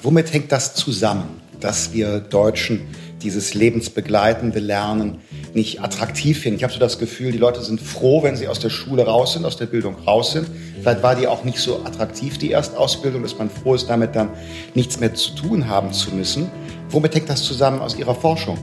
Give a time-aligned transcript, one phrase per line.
[0.00, 2.82] Womit hängt das zusammen, dass wir Deutschen
[3.20, 5.18] dieses lebensbegleitende Lernen
[5.54, 6.58] nicht attraktiv finden?
[6.58, 9.32] Ich habe so das Gefühl, die Leute sind froh, wenn sie aus der Schule raus
[9.32, 10.46] sind, aus der Bildung raus sind.
[10.80, 14.30] Vielleicht war die auch nicht so attraktiv, die Erstausbildung, dass man froh ist, damit dann
[14.76, 16.48] nichts mehr zu tun haben zu müssen.
[16.90, 18.56] Womit hängt das zusammen aus Ihrer Forschung?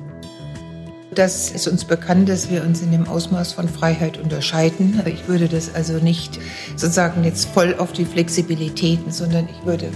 [1.14, 5.02] Das ist uns bekannt, dass wir uns in dem Ausmaß von Freiheit unterscheiden.
[5.06, 6.40] Ich würde das also nicht
[6.78, 9.90] sozusagen jetzt voll auf die Flexibilitäten, sondern ich würde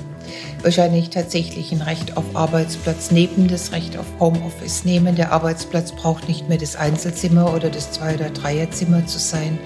[0.63, 5.15] wahrscheinlich tatsächlich ein Recht auf Arbeitsplatz neben das Recht auf Homeoffice nehmen.
[5.15, 9.57] Der Arbeitsplatz braucht nicht mehr das Einzelzimmer oder das Zwei- oder Dreierzimmer zu sein.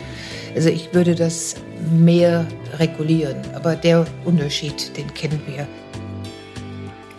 [0.55, 1.55] Also ich würde das
[1.91, 2.45] mehr
[2.77, 3.38] regulieren.
[3.55, 5.67] Aber der Unterschied, den kennen wir.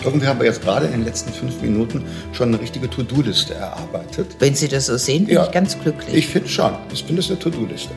[0.04, 4.36] Irgendwie haben wir jetzt gerade in den letzten fünf Minuten schon eine richtige To-Do-Liste erarbeitet.
[4.38, 6.14] Wenn Sie das so sehen, bin ja, ich ganz glücklich.
[6.14, 6.74] Ich finde schon.
[6.92, 7.90] Ich finde es eine To-Do-Liste.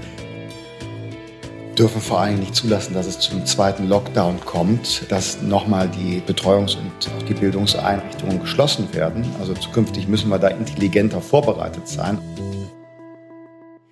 [1.78, 6.76] Dürfen vor allem nicht zulassen, dass es zum zweiten Lockdown kommt, dass nochmal die Betreuungs-
[6.76, 9.24] und auch die Bildungseinrichtungen geschlossen werden.
[9.40, 12.18] Also zukünftig müssen wir da intelligenter vorbereitet sein.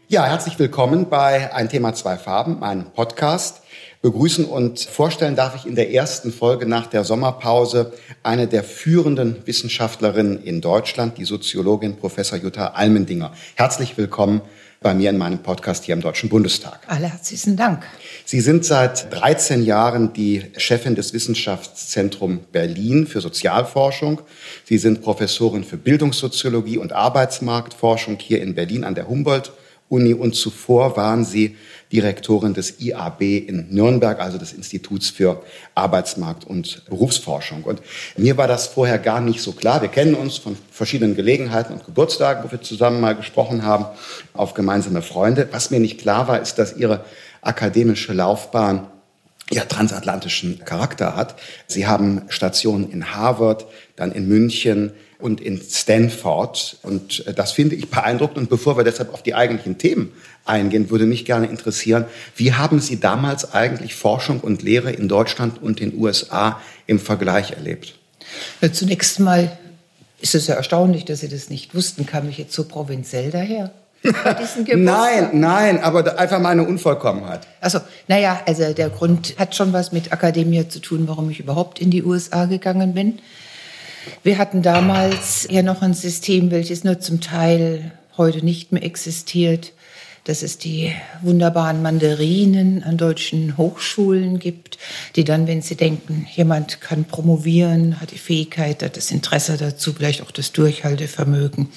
[0.07, 3.61] Ja, herzlich willkommen bei Ein Thema, zwei Farben, meinem Podcast
[4.01, 9.41] begrüßen und vorstellen darf ich in der ersten Folge nach der Sommerpause eine der führenden
[9.45, 13.31] Wissenschaftlerinnen in Deutschland, die Soziologin Professor Jutta Almendinger.
[13.55, 14.41] Herzlich willkommen
[14.81, 16.79] bei mir in meinem Podcast hier im Deutschen Bundestag.
[16.87, 17.83] Alle herzlichen Dank.
[18.25, 24.21] Sie sind seit 13 Jahren die Chefin des Wissenschaftszentrum Berlin für Sozialforschung.
[24.63, 29.51] Sie sind Professorin für Bildungssoziologie und Arbeitsmarktforschung hier in Berlin an der Humboldt
[29.87, 31.57] Uni und zuvor waren Sie
[31.95, 35.41] Direktorin des IAB in Nürnberg, also des Instituts für
[35.75, 37.63] Arbeitsmarkt und Berufsforschung.
[37.63, 37.81] Und
[38.17, 39.81] mir war das vorher gar nicht so klar.
[39.81, 43.85] Wir kennen uns von verschiedenen Gelegenheiten und Geburtstagen, wo wir zusammen mal gesprochen haben,
[44.33, 45.47] auf gemeinsame Freunde.
[45.51, 47.05] Was mir nicht klar war, ist, dass Ihre
[47.41, 48.87] akademische Laufbahn
[49.51, 51.35] ja, transatlantischen Charakter hat.
[51.67, 53.65] Sie haben Stationen in Harvard,
[53.95, 56.77] dann in München, und in Stanford.
[56.83, 58.37] Und äh, das finde ich beeindruckend.
[58.37, 60.11] Und bevor wir deshalb auf die eigentlichen Themen
[60.45, 62.05] eingehen, würde mich gerne interessieren,
[62.35, 67.51] wie haben Sie damals eigentlich Forschung und Lehre in Deutschland und den USA im Vergleich
[67.51, 67.95] erlebt?
[68.61, 69.57] Ja, zunächst mal
[70.21, 72.05] ist es ja erstaunlich, dass Sie das nicht wussten.
[72.05, 73.71] Kam ich jetzt so provinziell daher?
[74.75, 77.41] Nein, nein, aber einfach mal eine Unvollkommenheit.
[77.61, 81.79] Also, naja, also der Grund hat schon was mit Akademie zu tun, warum ich überhaupt
[81.79, 83.19] in die USA gegangen bin.
[84.23, 89.73] Wir hatten damals ja noch ein System, welches nur zum Teil heute nicht mehr existiert,
[90.25, 90.91] dass es die
[91.21, 94.77] wunderbaren Mandarinen an deutschen Hochschulen gibt,
[95.15, 99.93] die dann, wenn sie denken, jemand kann promovieren, hat die Fähigkeit, hat das Interesse dazu,
[99.93, 101.69] vielleicht auch das Durchhaltevermögen,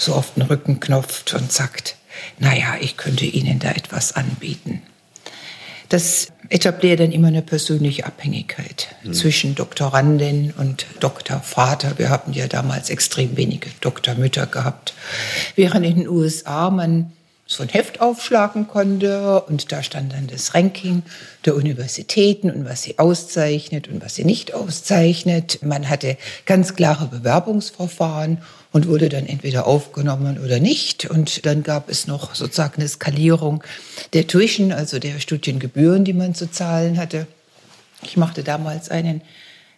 [0.00, 1.96] so oft den Rücken knopft und sagt,
[2.38, 4.82] naja, ich könnte Ihnen da etwas anbieten.
[5.90, 9.12] Das etabliert dann immer eine persönliche Abhängigkeit mhm.
[9.12, 11.98] zwischen Doktorandin und Doktorvater.
[11.98, 14.94] Wir haben ja damals extrem wenige Doktormütter gehabt.
[15.56, 17.12] Während in den USA man
[17.46, 21.02] so ein Heft aufschlagen konnte und da stand dann das Ranking
[21.44, 25.58] der Universitäten und was sie auszeichnet und was sie nicht auszeichnet.
[25.62, 28.38] Man hatte ganz klare Bewerbungsverfahren
[28.72, 31.06] und wurde dann entweder aufgenommen oder nicht.
[31.06, 33.62] Und dann gab es noch sozusagen eine Skalierung
[34.12, 37.26] der Tuition, also der Studiengebühren, die man zu zahlen hatte.
[38.02, 39.22] Ich machte damals einen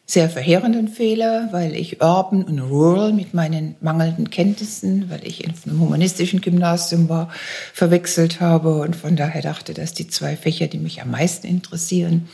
[0.04, 5.54] sehr verheerenden Fehler, weil ich Urban und Rural mit meinen mangelnden Kenntnissen, weil ich in
[5.64, 7.30] einem humanistischen Gymnasium war,
[7.72, 12.28] verwechselt habe und von daher dachte, dass die zwei Fächer, die mich am meisten interessieren,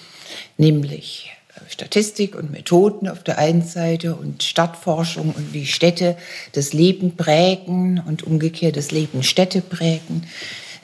[0.56, 1.30] nämlich
[1.69, 6.16] Statistik und Methoden auf der einen Seite und Stadtforschung und wie Städte
[6.52, 10.24] das Leben prägen und umgekehrt das Leben Städte prägen.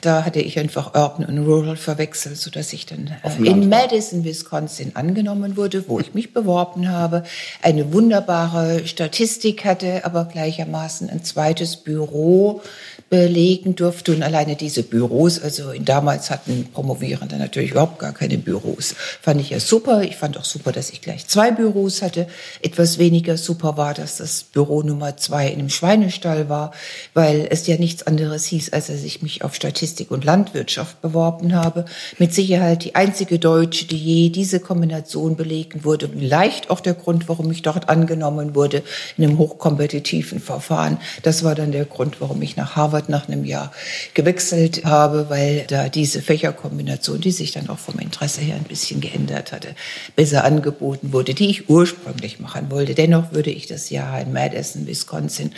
[0.05, 4.95] Da hatte ich einfach Urban und Rural verwechselt, sodass ich dann äh, in Madison, Wisconsin
[4.95, 7.23] angenommen wurde, wo ich mich beworben habe,
[7.63, 12.61] eine wunderbare Statistik hatte, aber gleichermaßen ein zweites Büro
[13.09, 14.13] belegen durfte.
[14.13, 18.95] Und alleine diese Büros, also damals hatten Promovierende natürlich überhaupt gar keine Büros.
[19.21, 20.01] Fand ich ja super.
[20.03, 22.27] Ich fand auch super, dass ich gleich zwei Büros hatte.
[22.61, 26.71] Etwas weniger super war, dass das Büro Nummer zwei in einem Schweinestall war,
[27.13, 31.55] weil es ja nichts anderes hieß, als dass ich mich auf Statistik und Landwirtschaft beworben
[31.55, 31.85] habe.
[32.17, 36.09] Mit Sicherheit die einzige Deutsche, die je diese Kombination belegen wurde.
[36.09, 38.83] Vielleicht auch der Grund, warum ich dort angenommen wurde
[39.15, 40.97] in einem hochkompetitiven Verfahren.
[41.21, 43.71] Das war dann der Grund, warum ich nach Harvard Harvard nach einem Jahr
[44.13, 49.01] gewechselt habe, weil da diese Fächerkombination, die sich dann auch vom Interesse her ein bisschen
[49.01, 49.75] geändert hatte,
[50.15, 52.95] besser angeboten wurde, die ich ursprünglich machen wollte.
[52.95, 55.51] Dennoch würde ich das Jahr in Madison, Wisconsin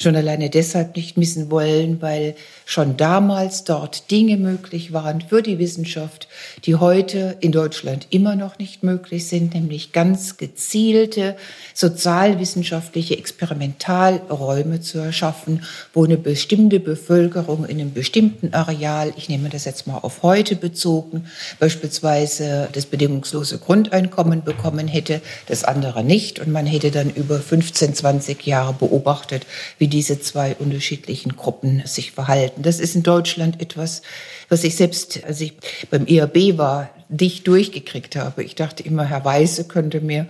[0.00, 5.58] schon alleine deshalb nicht missen wollen, weil schon damals dort Dinge möglich waren für die
[5.58, 6.28] Wissenschaft,
[6.64, 11.36] die heute in Deutschland immer noch nicht möglich sind, nämlich ganz gezielte
[11.74, 19.64] sozialwissenschaftliche Experimentalräume zu erschaffen, wo eine bestimmte Bevölkerung in einem bestimmten Areal, ich nehme das
[19.64, 21.26] jetzt mal auf heute bezogen,
[21.58, 26.38] beispielsweise das bedingungslose Grundeinkommen bekommen hätte, das andere nicht.
[26.38, 29.46] Und man hätte dann über 15, 20 Jahre beobachtet,
[29.78, 32.62] wie diese zwei unterschiedlichen Gruppen sich verhalten.
[32.62, 34.02] Das ist in Deutschland etwas,
[34.48, 35.54] was ich selbst, als ich
[35.90, 38.42] beim IAB war, dicht durchgekriegt habe.
[38.42, 40.26] Ich dachte immer, Herr Weise könnte mir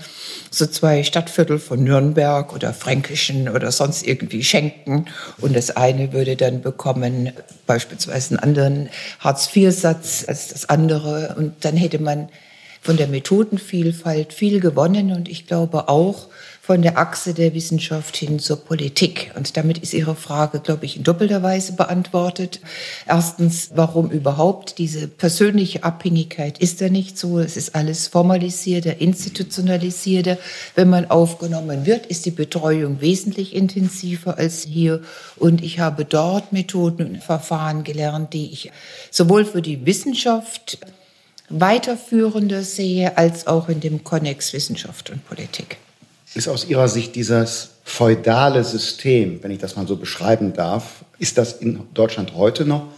[0.51, 5.07] so zwei Stadtviertel von Nürnberg oder Fränkischen oder sonst irgendwie schenken.
[5.41, 7.33] Und das eine würde dann bekommen
[7.67, 8.89] beispielsweise einen anderen
[9.21, 11.35] Hartz-IV-Satz als das andere.
[11.39, 12.29] Und dann hätte man
[12.81, 15.13] von der Methodenvielfalt viel gewonnen.
[15.13, 16.29] Und ich glaube auch,
[16.67, 19.33] von der Achse der Wissenschaft hin zur Politik.
[19.37, 22.61] Und damit ist Ihre Frage, glaube ich, in doppelter Weise beantwortet.
[23.07, 27.39] Erstens, warum überhaupt diese persönliche Abhängigkeit ist da nicht so.
[27.39, 30.39] Es ist alles formalisierter, institutionalisierter.
[30.75, 35.03] Wenn man aufgenommen wird, ist die Betreuung wesentlich intensiver als hier.
[35.37, 38.73] Und ich habe dort Methoden und Verfahren gelernt, die ich
[39.11, 40.79] sowohl für die Wissenschaft
[41.51, 45.77] weiterführender sehe, als auch in dem Konnex Wissenschaft und Politik.
[46.35, 51.39] Ist aus Ihrer Sicht dieses feudale System, wenn ich das mal so beschreiben darf, ist
[51.39, 52.89] das in Deutschland heute noch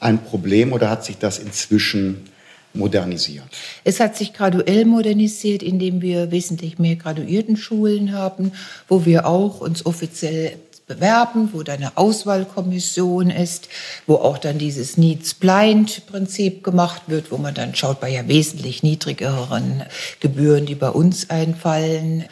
[0.00, 2.24] ein Problem oder hat sich das inzwischen
[2.72, 3.44] modernisiert?
[3.84, 8.52] Es hat sich graduell modernisiert, indem wir wesentlich mehr Graduiertenschulen haben,
[8.88, 10.56] wo wir auch uns offiziell
[10.88, 13.68] bewerben, wo da eine Auswahlkommission ist,
[14.08, 19.84] wo auch dann dieses Needs-Blind-Prinzip gemacht wird, wo man dann schaut bei ja wesentlich niedrigeren
[20.18, 22.24] Gebühren, die bei uns einfallen.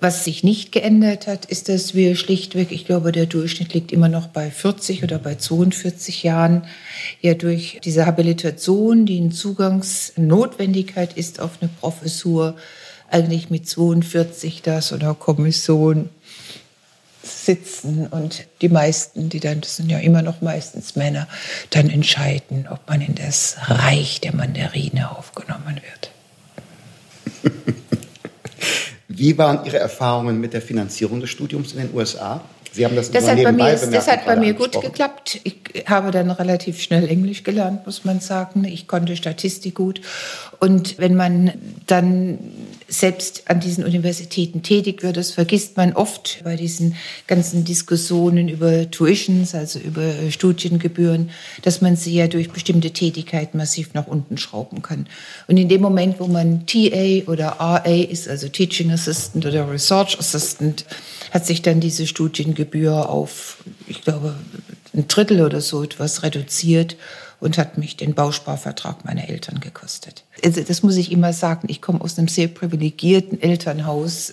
[0.00, 4.08] Was sich nicht geändert hat, ist, dass wir schlichtweg, ich glaube, der Durchschnitt liegt immer
[4.08, 6.66] noch bei 40 oder bei 42 Jahren,
[7.20, 12.56] ja durch diese Habilitation, die eine Zugangsnotwendigkeit ist auf eine Professur,
[13.10, 16.10] eigentlich mit 42 da so einer Kommission
[17.22, 21.28] sitzen und die meisten, die dann, das sind ja immer noch meistens Männer,
[21.70, 26.10] dann entscheiden, ob man in das Reich der Mandarine aufgenommen wird.
[29.18, 32.42] Wie waren Ihre Erfahrungen mit der Finanzierung des Studiums in den USA?
[32.76, 35.40] Sie haben das, das hat bei mir, Das hat bei mir gut geklappt.
[35.44, 35.54] Ich
[35.86, 38.64] habe dann relativ schnell Englisch gelernt, muss man sagen.
[38.64, 40.02] Ich konnte Statistik gut.
[40.60, 41.52] Und wenn man
[41.86, 42.38] dann
[42.86, 46.96] selbst an diesen Universitäten tätig wird, das vergisst man oft bei diesen
[47.26, 51.30] ganzen Diskussionen über Tuitions, also über Studiengebühren,
[51.62, 55.06] dass man sie ja durch bestimmte Tätigkeiten massiv nach unten schrauben kann.
[55.48, 60.18] Und in dem Moment, wo man TA oder RA ist, also Teaching Assistant oder Research
[60.18, 60.84] Assistant,
[61.30, 64.34] hat sich dann diese Studiengebühr auf, ich glaube,
[64.94, 66.96] ein Drittel oder so etwas reduziert
[67.38, 70.24] und hat mich den Bausparvertrag meiner Eltern gekostet.
[70.42, 74.32] Also das muss ich immer sagen, ich komme aus einem sehr privilegierten Elternhaus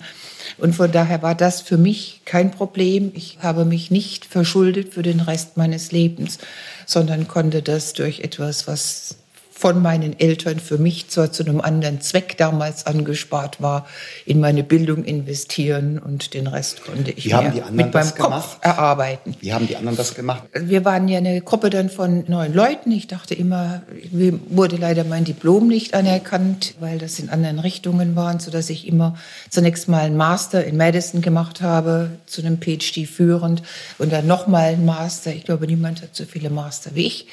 [0.58, 3.12] und von daher war das für mich kein Problem.
[3.16, 6.38] Ich habe mich nicht verschuldet für den Rest meines Lebens,
[6.86, 9.18] sondern konnte das durch etwas, was
[9.64, 13.88] von meinen Eltern für mich zwar zu einem anderen Zweck damals angespart war,
[14.26, 18.04] in meine Bildung investieren und den Rest konnte ich Wie haben die anderen mit meinem
[18.08, 18.52] das gemacht?
[18.52, 19.38] Kopf erarbeiten.
[19.40, 20.44] Wie haben die anderen das gemacht?
[20.54, 22.92] Wir waren ja eine Gruppe dann von neun Leuten.
[22.92, 28.18] Ich dachte immer, mir wurde leider mein Diplom nicht anerkannt, weil das in anderen Richtungen
[28.18, 29.16] waren, so dass ich immer
[29.50, 33.64] zunächst mal einen Master in Madison gemacht habe, zu einem PhD führend
[33.98, 35.34] und dann nochmal einen Master.
[35.34, 37.28] Ich glaube, niemand hat so viele Master wie ich.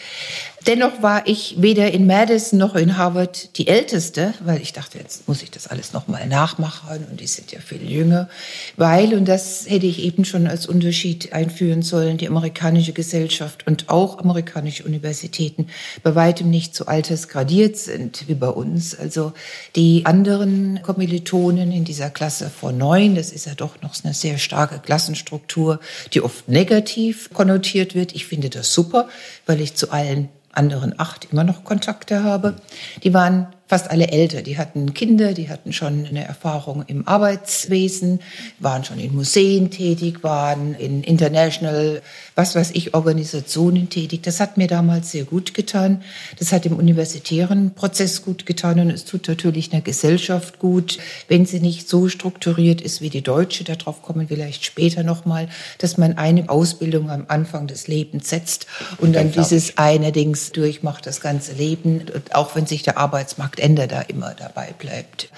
[0.66, 5.26] Dennoch war ich weder in Madison noch in Harvard die Älteste, weil ich dachte, jetzt
[5.26, 8.28] muss ich das alles nochmal nachmachen und die sind ja viel jünger.
[8.76, 13.88] Weil, und das hätte ich eben schon als Unterschied einführen sollen, die amerikanische Gesellschaft und
[13.88, 15.68] auch amerikanische Universitäten
[16.02, 18.94] bei weitem nicht so altersgradiert sind wie bei uns.
[18.94, 19.32] Also
[19.76, 24.36] die anderen Kommilitonen in dieser Klasse vor neun, das ist ja doch noch eine sehr
[24.36, 25.80] starke Klassenstruktur,
[26.12, 28.14] die oft negativ konnotiert wird.
[28.14, 29.08] Ich finde das super,
[29.46, 32.56] weil ich zu allen anderen acht immer noch Kontakte habe.
[33.02, 34.42] Die waren fast alle älter.
[34.42, 38.20] Die hatten Kinder, die hatten schon eine Erfahrung im Arbeitswesen,
[38.58, 42.02] waren schon in Museen tätig, waren in international,
[42.40, 44.22] was weiß ich, Organisationen tätig.
[44.22, 46.02] Das hat mir damals sehr gut getan.
[46.38, 50.96] Das hat dem universitären Prozess gut getan und es tut natürlich einer Gesellschaft gut,
[51.28, 53.64] wenn sie nicht so strukturiert ist wie die deutsche.
[53.64, 58.66] Darauf kommen wir vielleicht später nochmal, dass man eine Ausbildung am Anfang des Lebens setzt
[58.96, 63.86] und dann dieses eine Dings durchmacht das ganze Leben, auch wenn sich der Arbeitsmarkt Ende
[63.86, 65.28] da immer dabei bleibt.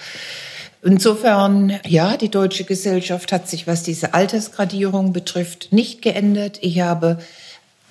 [0.85, 6.59] Insofern, ja, die deutsche Gesellschaft hat sich, was diese Altersgradierung betrifft, nicht geändert.
[6.61, 7.19] Ich habe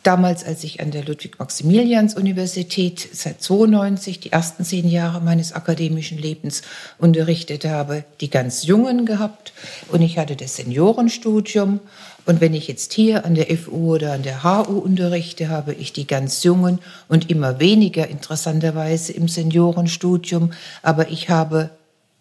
[0.03, 6.61] damals, als ich an der Ludwig-Maximilians-Universität seit 92 die ersten zehn Jahre meines akademischen Lebens
[6.99, 9.55] unterrichtet habe, die ganz Jungen gehabt
[9.89, 11.81] und ich hatte das Seniorenstudium.
[12.25, 15.93] Und wenn ich jetzt hier an der FU oder an der HU unterrichte, habe ich
[15.93, 20.53] die ganz Jungen und immer weniger interessanterweise im Seniorenstudium.
[20.83, 21.71] Aber ich habe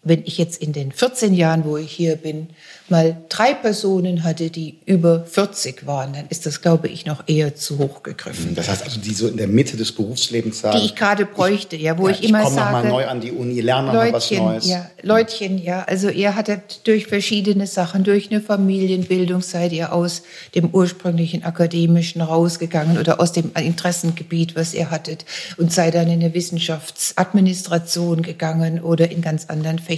[0.04, 2.48] wenn ich jetzt in den 14 Jahren, wo ich hier bin,
[2.88, 7.54] mal drei Personen hatte, die über 40 waren, dann ist das, glaube ich, noch eher
[7.54, 8.56] zu hoch gegriffen.
[8.56, 10.76] Das heißt also, die so in der Mitte des Berufslebens sagen.
[10.76, 12.66] Die ich gerade bräuchte, ja, wo ja, ich, ich immer komm sage.
[12.66, 14.66] Ich komme nochmal neu an die Uni, lerne nochmal was Neues.
[14.68, 15.84] Ja, Leutchen, ja.
[15.84, 20.22] Also ihr hattet durch verschiedene Sachen, durch eine Familienbildung seid ihr aus
[20.56, 25.24] dem ursprünglichen akademischen rausgegangen oder aus dem Interessengebiet, was ihr hattet
[25.58, 29.91] und seid dann in eine Wissenschaftsadministration gegangen oder in ganz anderen Fächern.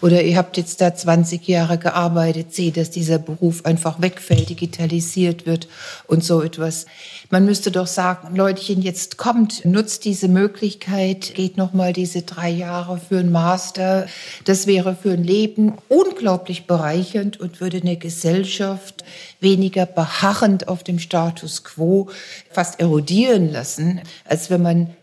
[0.00, 4.50] Oder ihr habt jetzt da 20 Jahre gearbeitet arbeitet, sehe, dass dieser Beruf einfach wegfällt,
[4.50, 5.68] digitalisiert wird
[6.06, 6.86] und so etwas.
[7.30, 12.50] Man müsste doch sagen, Leutchen, jetzt kommt, nutzt diese Möglichkeit, geht noch mal diese drei
[12.50, 14.06] Jahre für einen Master.
[14.44, 19.04] Das wäre für ein Leben unglaublich bereichernd und würde eine Gesellschaft
[19.40, 22.08] weniger beharrend auf dem Status quo
[22.50, 24.96] fast erodieren lassen, als wenn man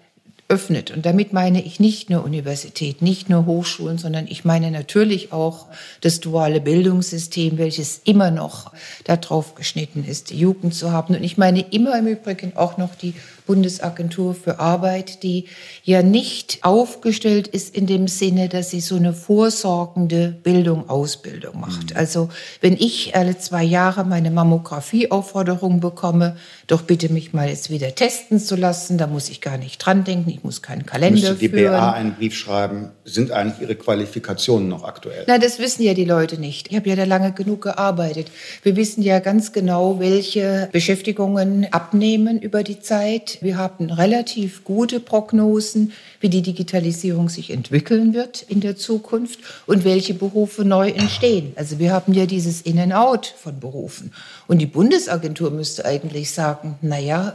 [0.50, 0.92] öffnet.
[0.92, 5.68] Und damit meine ich nicht nur Universität, nicht nur Hochschulen, sondern ich meine natürlich auch
[6.01, 8.72] das duale Bildungssystem, welches immer noch
[9.04, 11.16] darauf geschnitten ist, die Jugend zu haben.
[11.16, 13.13] Und ich meine immer im Übrigen auch noch die
[13.48, 15.46] Bundesagentur für Arbeit, die
[15.84, 21.92] ja nicht aufgestellt ist in dem Sinne, dass sie so eine vorsorgende Bildung, Ausbildung macht.
[21.92, 21.98] Mhm.
[21.98, 22.30] Also
[22.62, 26.38] wenn ich alle zwei Jahre meine Mammographieaufforderung bekomme,
[26.68, 30.04] doch bitte mich mal jetzt wieder testen zu lassen, da muss ich gar nicht dran
[30.04, 31.72] denken, ich muss keinen Kalender Müsste die führen.
[31.72, 35.24] BA einen Brief schreiben, sind eigentlich Ihre Qualifikationen noch aktuell?
[35.27, 36.70] Na, das wissen ja die Leute nicht.
[36.70, 38.30] Ich habe ja da lange genug gearbeitet.
[38.63, 45.00] Wir wissen ja ganz genau, welche Beschäftigungen abnehmen über die Zeit, wir haben relativ gute
[45.00, 51.53] Prognosen, wie die Digitalisierung sich entwickeln wird in der Zukunft und welche Berufe neu entstehen.
[51.56, 54.13] Also wir haben ja dieses In-and-Out von Berufen.
[54.48, 57.34] Und die Bundesagentur müsste eigentlich sagen, na ja,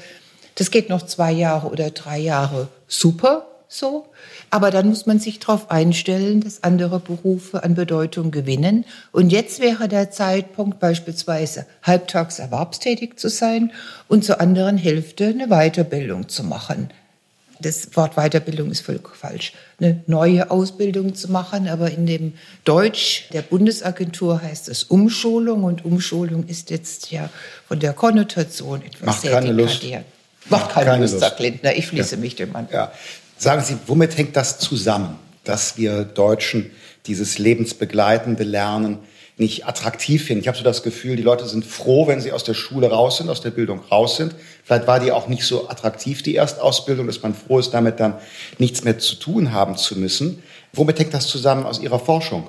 [0.55, 4.07] das geht noch zwei Jahre oder drei Jahre super so.
[4.53, 8.85] Aber dann muss man sich darauf einstellen, dass andere Berufe an Bedeutung gewinnen.
[9.11, 13.73] Und jetzt wäre der Zeitpunkt beispielsweise halbtags erwerbstätig zu sein
[14.09, 16.91] und zur anderen Hälfte eine Weiterbildung zu machen.
[17.61, 19.55] Das Wort Weiterbildung ist völlig falsch.
[19.81, 22.35] Eine neue Ausbildung zu machen, aber in dem
[22.67, 27.31] Deutsch der Bundesagentur heißt es Umschulung und Umschulung ist jetzt ja
[27.69, 29.83] von der Konnotation etwas Macht sehr keine Lust.
[30.51, 31.75] Macht keine, keine Lust, sagt Lindner.
[31.75, 32.21] Ich schließe ja.
[32.21, 32.69] mich dem an.
[32.71, 32.93] Ja.
[33.43, 36.71] Sagen Sie, womit hängt das zusammen, dass wir Deutschen
[37.07, 39.01] dieses lebensbegleitende Lernen
[39.37, 40.43] nicht attraktiv finden?
[40.43, 43.17] Ich habe so das Gefühl, die Leute sind froh, wenn sie aus der Schule raus
[43.17, 44.37] sind, aus der Bildung raus sind.
[44.63, 48.15] Vielleicht war die auch nicht so attraktiv, die Erstausbildung, dass man froh ist, damit dann
[48.59, 50.41] nichts mehr zu tun haben zu müssen.
[50.73, 52.47] Womit hängt das zusammen aus Ihrer Forschung?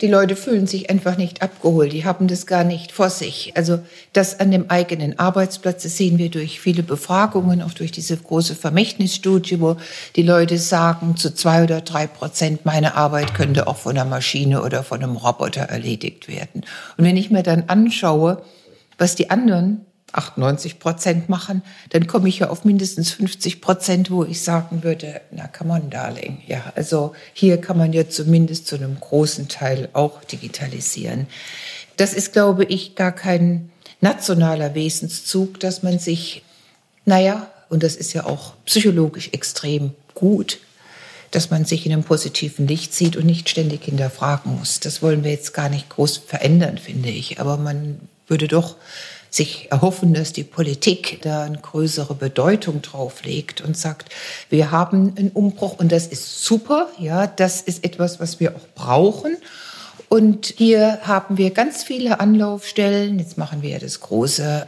[0.00, 3.52] Die Leute fühlen sich einfach nicht abgeholt, die haben das gar nicht vor sich.
[3.56, 3.78] Also
[4.12, 8.56] das an dem eigenen Arbeitsplatz, das sehen wir durch viele Befragungen, auch durch diese große
[8.56, 9.76] Vermächtnisstudie, wo
[10.16, 14.62] die Leute sagen, zu zwei oder drei Prozent meine Arbeit könnte auch von einer Maschine
[14.62, 16.62] oder von einem Roboter erledigt werden.
[16.96, 18.42] Und wenn ich mir dann anschaue,
[18.98, 24.24] was die anderen 98 Prozent machen, dann komme ich ja auf mindestens 50 Prozent, wo
[24.24, 26.42] ich sagen würde, na come on, darling.
[26.46, 31.26] Ja, also hier kann man ja zumindest zu einem großen Teil auch digitalisieren.
[31.96, 36.42] Das ist, glaube ich, gar kein nationaler Wesenszug, dass man sich,
[37.04, 40.58] naja, und das ist ja auch psychologisch extrem gut,
[41.30, 44.80] dass man sich in einem positiven Licht sieht und nicht ständig hinterfragen muss.
[44.80, 47.40] Das wollen wir jetzt gar nicht groß verändern, finde ich.
[47.40, 48.76] Aber man würde doch
[49.32, 54.10] sich erhoffen, dass die Politik da eine größere Bedeutung drauf legt und sagt,
[54.50, 58.68] wir haben einen Umbruch und das ist super, ja, das ist etwas, was wir auch
[58.74, 59.38] brauchen.
[60.12, 63.18] Und hier haben wir ganz viele Anlaufstellen.
[63.18, 64.66] Jetzt machen wir ja das große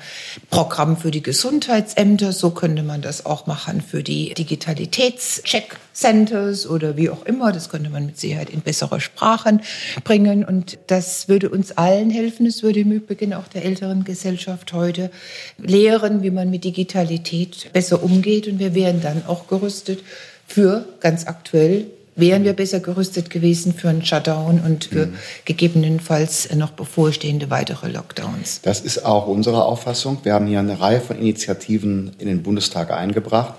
[0.49, 2.33] Programm für die Gesundheitsämter.
[2.33, 7.53] So könnte man das auch machen für die Digitalitätscheck-Centers oder wie auch immer.
[7.53, 9.61] Das könnte man mit Sicherheit in bessere Sprachen
[10.03, 10.47] bringen.
[10.47, 12.47] Und das würde uns allen helfen.
[12.47, 15.11] Es würde im Übrigen auch der älteren Gesellschaft heute
[15.59, 18.49] lehren, wie man mit Digitalität besser umgeht.
[18.49, 20.03] Und wir wären dann auch gerüstet
[20.47, 21.85] für ganz aktuell
[22.17, 25.15] wären wir besser gerüstet gewesen für einen Shutdown und für mhm.
[25.45, 28.61] gegebenenfalls noch bevorstehende weitere Lockdowns.
[28.63, 30.19] Das ist auch unsere Auffassung.
[30.23, 33.55] Wir haben hier eine Reihe von Initiativen in den Bundestag eingebracht.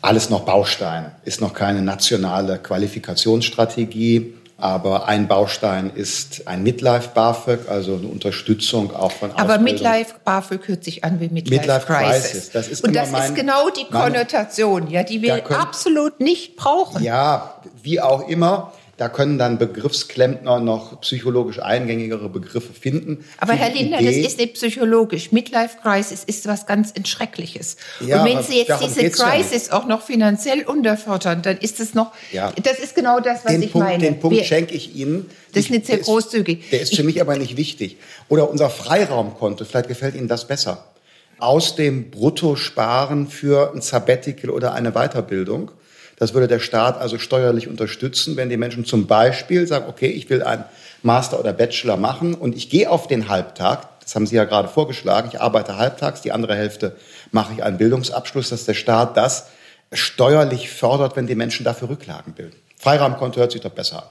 [0.00, 4.34] Alles noch Baustein, ist noch keine nationale Qualifikationsstrategie.
[4.56, 10.68] Aber ein Baustein ist ein Midlife BAföG, also eine Unterstützung auch von Aber Midlife BAföG
[10.68, 12.30] hört sich an wie Midlife, Midlife Crisis.
[12.30, 12.50] Crisis.
[12.50, 17.02] Das ist Und das mein, ist genau die Konnotation, ja, die wir absolut nicht brauchen.
[17.02, 18.72] Ja, wie auch immer.
[18.96, 23.24] Da können dann Begriffsklempner noch psychologisch eingängigere Begriffe finden.
[23.38, 25.32] Aber Herr Lindner, Idee, das ist nicht psychologisch.
[25.32, 27.76] Midlife Crisis ist was ganz Entschreckliches.
[28.00, 31.94] Ja, Und wenn Sie jetzt diese Crisis ja auch noch finanziell unterfördern, dann ist es
[31.94, 32.52] noch, ja.
[32.62, 34.02] das ist genau das, was den ich Punkt, meine.
[34.02, 35.28] Den Punkt Wir, schenke ich Ihnen.
[35.52, 36.70] Das ist nicht sehr großzügig.
[36.70, 37.98] Der ist für mich aber nicht wichtig.
[38.28, 40.84] Oder unser Freiraumkonto, vielleicht gefällt Ihnen das besser.
[41.38, 45.72] Aus dem Brutto sparen für ein Sabbatical oder eine Weiterbildung
[46.16, 50.30] das würde der Staat also steuerlich unterstützen, wenn die Menschen zum Beispiel sagen, okay, ich
[50.30, 50.64] will einen
[51.02, 53.88] Master oder Bachelor machen und ich gehe auf den Halbtag.
[54.00, 55.28] Das haben Sie ja gerade vorgeschlagen.
[55.32, 56.96] Ich arbeite halbtags, die andere Hälfte
[57.30, 59.48] mache ich einen Bildungsabschluss, dass der Staat das
[59.92, 62.56] steuerlich fördert, wenn die Menschen dafür Rücklagen bilden.
[62.78, 64.08] Freiraumkonto hört sich doch besser an.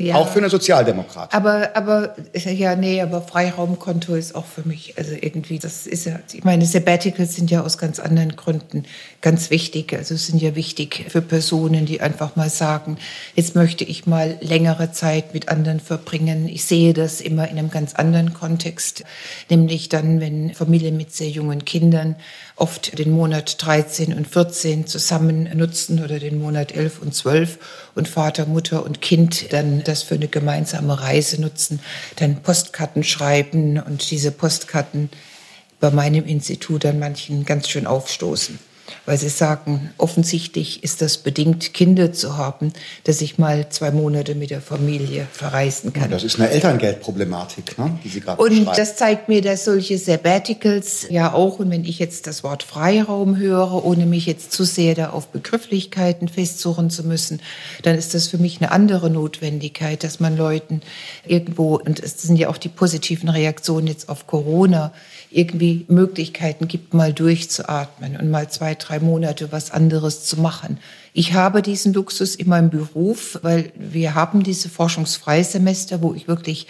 [0.00, 0.14] Ja.
[0.14, 1.34] Auch für eine Sozialdemokrat.
[1.34, 6.18] Aber, aber, ja, nee, aber Freiraumkonto ist auch für mich, also irgendwie, das ist ja,
[6.32, 8.84] ich meine, Sabbaticals sind ja aus ganz anderen Gründen
[9.20, 9.92] ganz wichtig.
[9.92, 12.96] Also sind ja wichtig für Personen, die einfach mal sagen,
[13.34, 16.48] jetzt möchte ich mal längere Zeit mit anderen verbringen.
[16.48, 19.04] Ich sehe das immer in einem ganz anderen Kontext,
[19.50, 22.16] nämlich dann, wenn Familien mit sehr jungen Kindern
[22.60, 27.58] oft den Monat 13 und 14 zusammen nutzen oder den Monat 11 und 12
[27.94, 31.80] und Vater, Mutter und Kind dann das für eine gemeinsame Reise nutzen,
[32.16, 35.10] dann Postkarten schreiben und diese Postkarten
[35.80, 38.58] bei meinem Institut an manchen ganz schön aufstoßen
[39.06, 42.72] weil sie sagen, offensichtlich ist das bedingt, Kinder zu haben,
[43.04, 46.10] dass ich mal zwei Monate mit der Familie verreisen kann.
[46.10, 51.06] das ist eine Elterngeldproblematik, ne, die Sie gerade Und das zeigt mir, dass solche Sabbaticals
[51.10, 54.94] ja auch, und wenn ich jetzt das Wort Freiraum höre, ohne mich jetzt zu sehr
[54.94, 57.40] da auf Begrifflichkeiten festsuchen zu müssen,
[57.82, 60.82] dann ist das für mich eine andere Notwendigkeit, dass man Leuten
[61.26, 64.92] irgendwo, und es sind ja auch die positiven Reaktionen jetzt auf Corona,
[65.30, 70.78] irgendwie Möglichkeiten gibt, mal durchzuatmen und mal zwei, drei Monate was anderes zu machen.
[71.12, 76.66] Ich habe diesen Luxus in meinem Beruf, weil wir haben diese Forschungsfreisemester, wo ich wirklich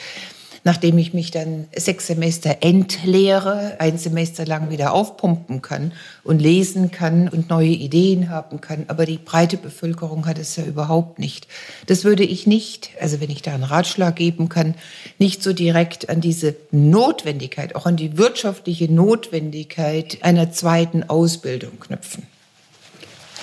[0.65, 5.93] nachdem ich mich dann sechs Semester entleere, ein Semester lang wieder aufpumpen kann
[6.23, 8.85] und lesen kann und neue Ideen haben kann.
[8.89, 11.47] Aber die breite Bevölkerung hat es ja überhaupt nicht.
[11.87, 14.75] Das würde ich nicht, also wenn ich da einen Ratschlag geben kann,
[15.19, 22.27] nicht so direkt an diese Notwendigkeit, auch an die wirtschaftliche Notwendigkeit einer zweiten Ausbildung knüpfen.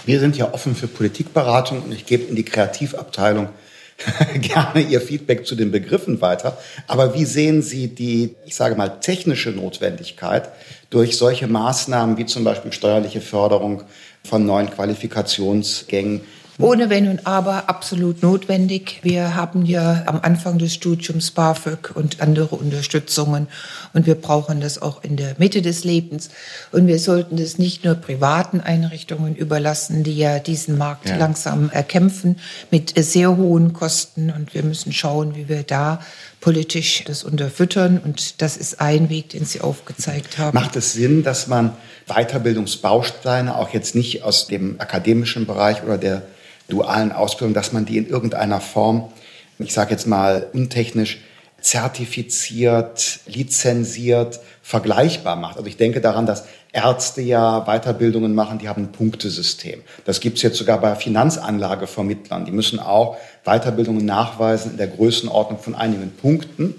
[0.05, 3.49] Wir sind ja offen für Politikberatung und ich gebe in die Kreativabteilung
[4.41, 6.57] gerne Ihr Feedback zu den Begriffen weiter.
[6.87, 10.49] Aber wie sehen Sie die, ich sage mal, technische Notwendigkeit
[10.89, 13.83] durch solche Maßnahmen wie zum Beispiel steuerliche Förderung
[14.23, 16.21] von neuen Qualifikationsgängen
[16.59, 18.99] ohne Wenn und Aber absolut notwendig.
[19.03, 23.47] Wir haben ja am Anfang des Studiums BAföG und andere Unterstützungen
[23.93, 26.29] und wir brauchen das auch in der Mitte des Lebens.
[26.71, 31.17] Und wir sollten das nicht nur privaten Einrichtungen überlassen, die ja diesen Markt ja.
[31.17, 32.37] langsam erkämpfen
[32.71, 35.99] mit sehr hohen Kosten und wir müssen schauen, wie wir da
[36.41, 40.55] politisch das unterfüttern und das ist ein Weg, den Sie aufgezeigt haben.
[40.55, 41.75] Macht es Sinn, dass man
[42.07, 46.23] Weiterbildungsbausteine auch jetzt nicht aus dem akademischen Bereich oder der
[46.67, 49.11] dualen Ausbildung, dass man die in irgendeiner Form,
[49.59, 51.19] ich sage jetzt mal untechnisch,
[51.59, 55.57] zertifiziert, lizenziert, vergleichbar macht.
[55.57, 59.81] Also ich denke daran, dass Ärzte ja Weiterbildungen machen, die haben ein Punktesystem.
[60.05, 62.45] Das gibt's jetzt sogar bei Finanzanlagevermittlern.
[62.45, 66.75] Die müssen auch Weiterbildungen nachweisen in der Größenordnung von einigen Punkten.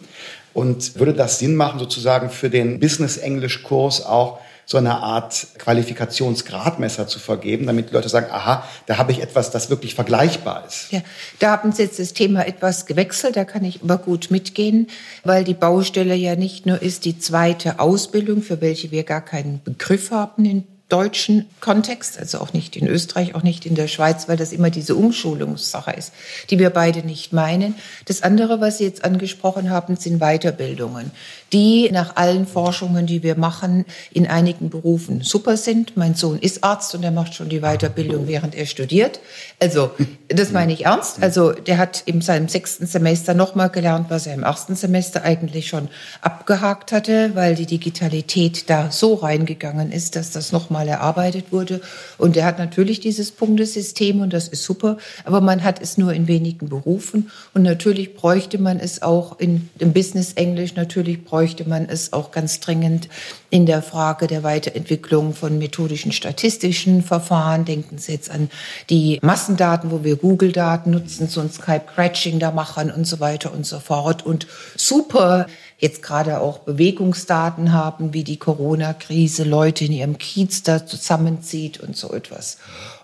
[0.55, 4.39] Und würde das Sinn machen, sozusagen für den Business-Englisch-Kurs auch
[4.71, 9.51] so eine Art Qualifikationsgradmesser zu vergeben, damit die Leute sagen, aha, da habe ich etwas,
[9.51, 10.93] das wirklich vergleichbar ist.
[10.93, 11.01] Ja,
[11.39, 14.89] da haben Sie jetzt das Thema etwas gewechselt, da kann ich aber gut mitgehen,
[15.25, 19.63] weil die Baustelle ja nicht nur ist die zweite Ausbildung, für welche wir gar keinen
[19.65, 24.27] Begriff haben in deutschen Kontext, also auch nicht in Österreich, auch nicht in der Schweiz,
[24.29, 26.13] weil das immer diese Umschulungssache ist,
[26.49, 27.75] die wir beide nicht meinen.
[28.07, 31.11] Das andere, was Sie jetzt angesprochen haben, sind Weiterbildungen,
[31.53, 35.97] die nach allen Forschungen, die wir machen, in einigen Berufen super sind.
[35.97, 39.21] Mein Sohn ist Arzt und er macht schon die Weiterbildung, während er studiert.
[39.61, 39.91] Also,
[40.29, 41.23] das meine ich ernst.
[41.23, 45.69] Also, der hat in seinem sechsten Semester nochmal gelernt, was er im ersten Semester eigentlich
[45.69, 45.89] schon
[46.21, 51.81] abgehakt hatte, weil die Digitalität da so reingegangen ist, dass das nochmal erarbeitet wurde.
[52.19, 56.13] Und er hat natürlich dieses Punktesystem und das ist super, aber man hat es nur
[56.13, 57.31] in wenigen Berufen.
[57.55, 62.13] Und natürlich bräuchte man es auch in dem Business Englisch, natürlich bräuchte bräuchte man es
[62.13, 63.09] auch ganz dringend
[63.49, 67.65] in der Frage der Weiterentwicklung von methodischen statistischen Verfahren.
[67.65, 68.51] Denken Sie jetzt an
[68.91, 73.65] die Massendaten, wo wir Google-Daten nutzen, so ein Skype-Cratching da machen und so weiter und
[73.65, 74.27] so fort.
[74.27, 75.47] Und super
[75.79, 81.97] jetzt gerade auch Bewegungsdaten haben, wie die Corona-Krise Leute in ihrem Kiez da zusammenzieht und
[81.97, 82.59] so etwas.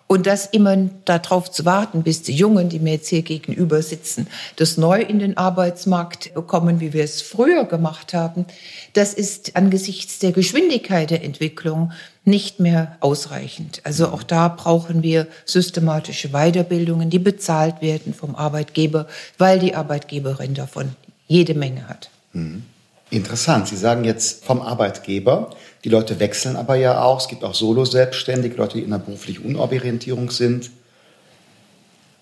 [0.07, 4.27] Und das immer darauf zu warten, bis die Jungen, die mir jetzt hier gegenüber sitzen,
[4.57, 8.45] das neu in den Arbeitsmarkt bekommen, wie wir es früher gemacht haben,
[8.93, 11.93] das ist angesichts der Geschwindigkeit der Entwicklung
[12.25, 13.81] nicht mehr ausreichend.
[13.85, 19.07] Also auch da brauchen wir systematische Weiterbildungen, die bezahlt werden vom Arbeitgeber,
[19.39, 20.91] weil die Arbeitgeberin davon
[21.27, 22.11] jede Menge hat.
[22.33, 22.65] Mhm.
[23.11, 23.69] Interessant.
[23.69, 25.51] Sie sagen jetzt vom Arbeitgeber.
[25.85, 27.21] Die Leute wechseln aber ja auch.
[27.21, 30.71] Es gibt auch Solo-Selbstständige, Leute, die in der beruflichen Unorientierung sind.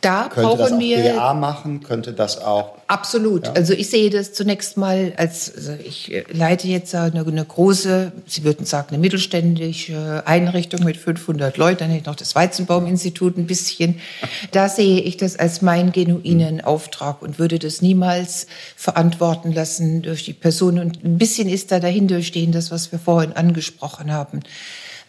[0.03, 2.75] Da könnte brauchen das auch wir BA machen, könnte das auch.
[2.89, 3.47] Absolut.
[3.47, 3.53] Ja.
[3.53, 8.11] Also ich sehe das zunächst mal als, also ich äh, leite jetzt eine, eine große,
[8.27, 13.39] Sie würden sagen, eine mittelständische Einrichtung mit 500 Leuten, dann hätte ich noch das Weizenbaum-Institut
[13.39, 14.01] ein bisschen.
[14.51, 20.25] Da sehe ich das als meinen genuinen Auftrag und würde das niemals verantworten lassen durch
[20.25, 20.79] die Person.
[20.79, 24.41] Und ein bisschen ist da dahinter stehen, das, was wir vorhin angesprochen haben.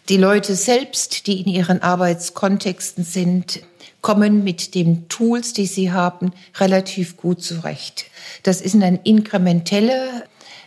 [0.08, 3.60] Die Leute selbst, die in ihren Arbeitskontexten sind,
[4.04, 8.04] kommen mit den Tools, die sie haben, relativ gut zurecht.
[8.42, 10.24] Das ist ein inkrementelle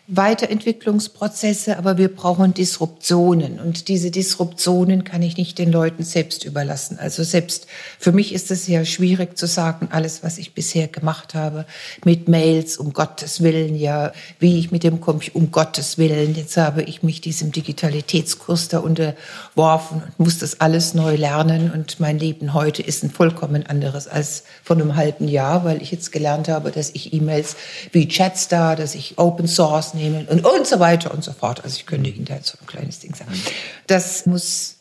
[0.09, 3.59] Weiterentwicklungsprozesse, aber wir brauchen Disruptionen.
[3.59, 6.97] Und diese Disruptionen kann ich nicht den Leuten selbst überlassen.
[6.97, 7.67] Also selbst
[7.99, 11.65] für mich ist es ja schwierig zu sagen, alles, was ich bisher gemacht habe,
[12.05, 16.55] mit Mails, um Gottes Willen, ja, wie ich mit dem Computer, um Gottes Willen, jetzt
[16.55, 21.69] habe ich mich diesem Digitalitätskurs da unterworfen und muss das alles neu lernen.
[21.69, 25.91] Und mein Leben heute ist ein vollkommen anderes als vor einem halben Jahr, weil ich
[25.91, 27.57] jetzt gelernt habe, dass ich E-Mails
[27.91, 31.63] wie Chatstar, dass ich Open Source nehmen und, und so weiter und so fort.
[31.63, 33.31] Also ich könnte Ihnen da jetzt so ein kleines Ding sagen.
[33.87, 34.77] Das muss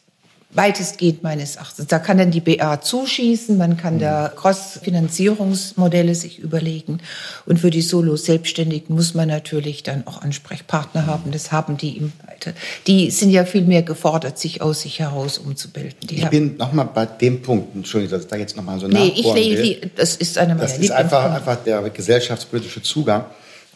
[0.56, 1.86] weitestgehend meines Erachtens.
[1.86, 7.00] Da kann dann die BA zuschießen, man kann da Cross-Finanzierungsmodelle sich überlegen.
[7.44, 11.30] Und für die Solo-Selbstständigen muss man natürlich dann auch Ansprechpartner haben.
[11.30, 12.52] Das haben die im Weiter.
[12.86, 16.08] Die sind ja viel mehr gefordert, sich aus sich heraus umzubilden.
[16.08, 19.12] Die ich bin nochmal bei dem Punkt, Entschuldigung, dass ich da jetzt nochmal so nee,
[19.14, 19.34] ich will.
[19.34, 23.26] lese, das ist eine meiner Das ist einfach, einfach der gesellschaftspolitische Zugang.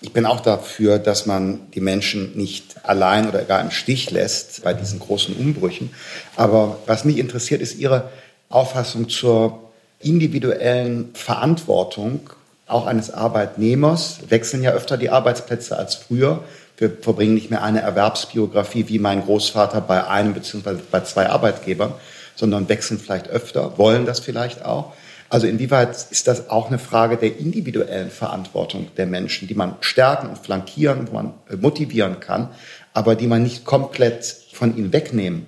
[0.02, 4.62] Ich bin auch dafür, dass man die Menschen nicht allein oder gar im Stich lässt
[4.62, 5.90] bei diesen großen Umbrüchen.
[6.36, 8.08] Aber was mich interessiert, ist Ihre
[8.48, 12.30] Auffassung zur individuellen Verantwortung
[12.66, 14.20] auch eines Arbeitnehmers.
[14.28, 16.44] Wechseln ja öfter die Arbeitsplätze als früher.
[16.78, 20.76] Wir verbringen nicht mehr eine Erwerbsbiografie wie mein Großvater bei einem bzw.
[20.90, 21.92] bei zwei Arbeitgebern,
[22.36, 24.94] sondern wechseln vielleicht öfter, wollen das vielleicht auch.
[25.30, 30.28] Also inwieweit ist das auch eine Frage der individuellen Verantwortung der Menschen, die man stärken
[30.28, 32.48] und flankieren, wo man äh, motivieren kann,
[32.92, 35.46] aber die man nicht komplett von ihnen wegnehmen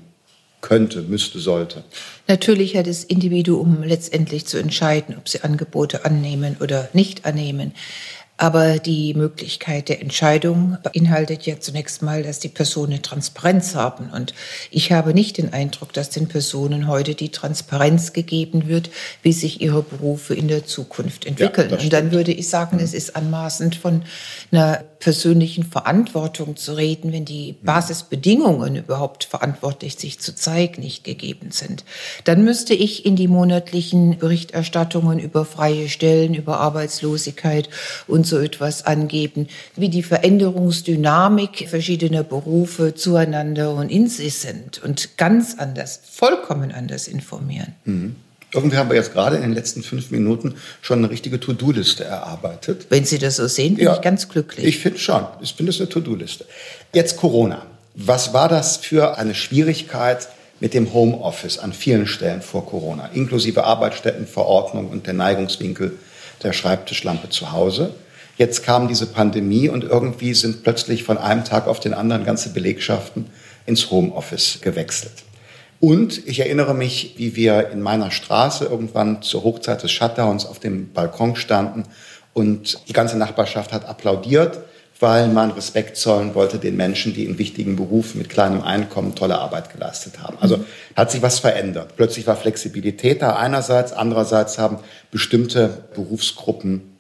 [0.61, 1.83] könnte, müsste, sollte?
[2.29, 7.73] Natürlich hat das Individuum letztendlich zu entscheiden, ob sie Angebote annehmen oder nicht annehmen.
[8.39, 14.11] Aber die Möglichkeit der Entscheidung beinhaltet ja zunächst mal, dass die Personen Transparenz haben.
[14.11, 14.35] Und
[14.71, 18.91] ich habe nicht den Eindruck, dass den Personen heute die Transparenz gegeben wird,
[19.23, 21.69] wie sich ihre Berufe in der Zukunft entwickeln.
[21.69, 24.03] das Und dann würde ich sagen, es ist anmaßend von
[24.51, 31.51] einer persönlichen Verantwortung zu reden, wenn die Basisbedingungen überhaupt verantwortlich sich zu zeigen nicht gegeben
[31.51, 31.85] sind.
[32.23, 37.69] Dann müsste ich in die monatlichen Berichterstattungen über freie Stellen, über Arbeitslosigkeit
[38.07, 45.19] und so etwas angeben, wie die Veränderungsdynamik verschiedener Berufe zueinander und in sich sind und
[45.19, 47.75] ganz anders, vollkommen anders informieren.
[48.55, 52.87] Irgendwie haben wir jetzt gerade in den letzten fünf Minuten schon eine richtige To-Do-Liste erarbeitet.
[52.91, 53.95] Wenn Sie das so sehen, bin Ja.
[53.95, 54.67] ich ganz glücklich.
[54.67, 55.25] Ich finde schon.
[55.41, 56.45] Ich finde es eine To-Do-Liste.
[56.93, 57.65] Jetzt Corona.
[57.95, 60.29] Was war das für eine Schwierigkeit
[60.61, 65.93] mit dem Homeoffice an vielen Stellen vor Corona, inklusive Arbeitsstättenverordnung und der Neigungswinkel
[66.43, 67.95] der Schreibtischlampe zu Hause?
[68.39, 72.51] Jetzt kam diese Pandemie und irgendwie sind plötzlich von einem Tag auf den anderen ganze
[72.51, 73.27] Belegschaften
[73.67, 75.13] ins Homeoffice gewechselt.
[75.85, 80.61] Und ich erinnere mich, wie wir in meiner Straße irgendwann zur Hochzeit des Shutdowns auf
[80.61, 81.83] dem Balkon standen
[82.35, 84.61] und die ganze Nachbarschaft hat applaudiert,
[85.01, 89.41] weil man Respekt zollen wollte den Menschen, die in wichtigen Berufen mit kleinem Einkommen tolle
[89.41, 90.37] Arbeit geleistet haben.
[90.39, 90.65] Also
[90.95, 91.97] hat sich was verändert.
[91.97, 94.79] Plötzlich war Flexibilität da einerseits, andererseits haben
[95.11, 96.92] bestimmte Berufsgruppen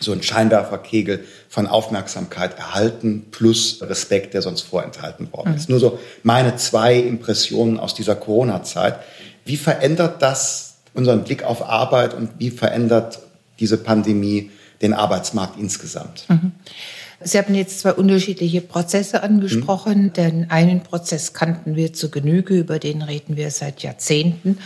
[0.00, 5.68] so ein Scheinwerferkegel von Aufmerksamkeit erhalten plus Respekt, der sonst vorenthalten worden ist.
[5.68, 5.74] Mhm.
[5.74, 8.98] Nur so meine zwei Impressionen aus dieser Corona-Zeit.
[9.44, 13.20] Wie verändert das unseren Blick auf Arbeit und wie verändert
[13.58, 16.24] diese Pandemie den Arbeitsmarkt insgesamt?
[16.28, 16.52] Mhm.
[17.22, 20.04] Sie haben jetzt zwei unterschiedliche Prozesse angesprochen.
[20.04, 20.12] Mhm.
[20.14, 24.58] Den einen Prozess kannten wir zu Genüge, über den reden wir seit Jahrzehnten.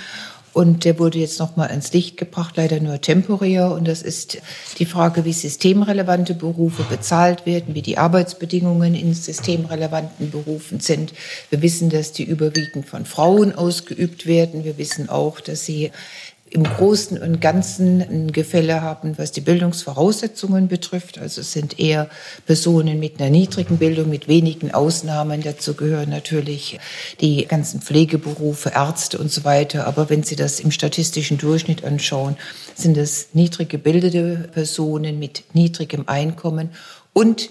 [0.54, 3.72] Und der wurde jetzt nochmal ins Licht gebracht, leider nur temporär.
[3.72, 4.38] Und das ist
[4.78, 11.12] die Frage, wie systemrelevante Berufe bezahlt werden, wie die Arbeitsbedingungen in systemrelevanten Berufen sind.
[11.50, 14.62] Wir wissen, dass die überwiegend von Frauen ausgeübt werden.
[14.62, 15.90] Wir wissen auch, dass sie
[16.54, 21.18] im Großen und Ganzen ein Gefälle haben, was die Bildungsvoraussetzungen betrifft.
[21.18, 22.08] Also es sind eher
[22.46, 25.42] Personen mit einer niedrigen Bildung, mit wenigen Ausnahmen.
[25.42, 26.78] Dazu gehören natürlich
[27.20, 29.88] die ganzen Pflegeberufe, Ärzte und so weiter.
[29.88, 32.36] Aber wenn Sie das im statistischen Durchschnitt anschauen,
[32.76, 36.70] sind es niedrig gebildete Personen mit niedrigem Einkommen
[37.12, 37.50] und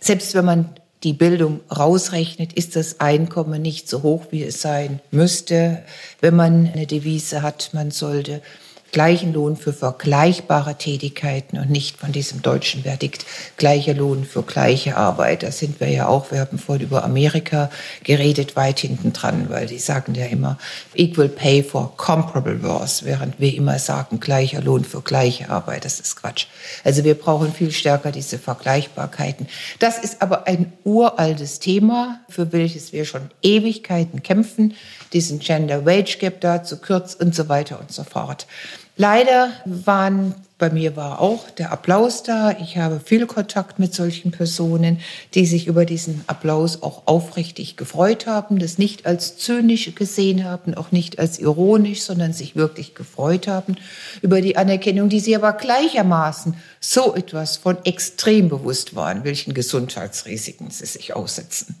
[0.00, 0.70] selbst wenn man
[1.04, 5.82] die Bildung rausrechnet, ist das Einkommen nicht so hoch, wie es sein müsste.
[6.20, 8.42] Wenn man eine Devise hat, man sollte
[8.92, 13.24] gleichen Lohn für vergleichbare Tätigkeiten und nicht von diesem deutschen Verdikt
[13.56, 15.42] gleicher Lohn für gleiche Arbeit.
[15.42, 17.70] Da sind wir ja auch, wir haben vorhin über Amerika
[18.04, 20.58] geredet, weit hinten dran, weil die sagen ja immer
[20.94, 25.86] equal pay for comparable work, während wir immer sagen gleicher Lohn für gleiche Arbeit.
[25.86, 26.46] Das ist Quatsch.
[26.84, 29.48] Also wir brauchen viel stärker diese Vergleichbarkeiten.
[29.78, 34.74] Das ist aber ein uraltes Thema, für welches wir schon Ewigkeiten kämpfen,
[35.14, 38.46] diesen Gender Wage Gap da zu kürzen und so weiter und so fort.
[38.96, 42.52] Leider waren bei mir war auch der Applaus da.
[42.52, 45.00] Ich habe viel Kontakt mit solchen Personen,
[45.34, 50.74] die sich über diesen Applaus auch aufrichtig gefreut haben, das nicht als zynisch gesehen haben,
[50.74, 53.74] auch nicht als ironisch, sondern sich wirklich gefreut haben
[54.20, 60.70] über die Anerkennung, die sie aber gleichermaßen so etwas von extrem bewusst waren, welchen Gesundheitsrisiken
[60.70, 61.74] sie sich aussetzen.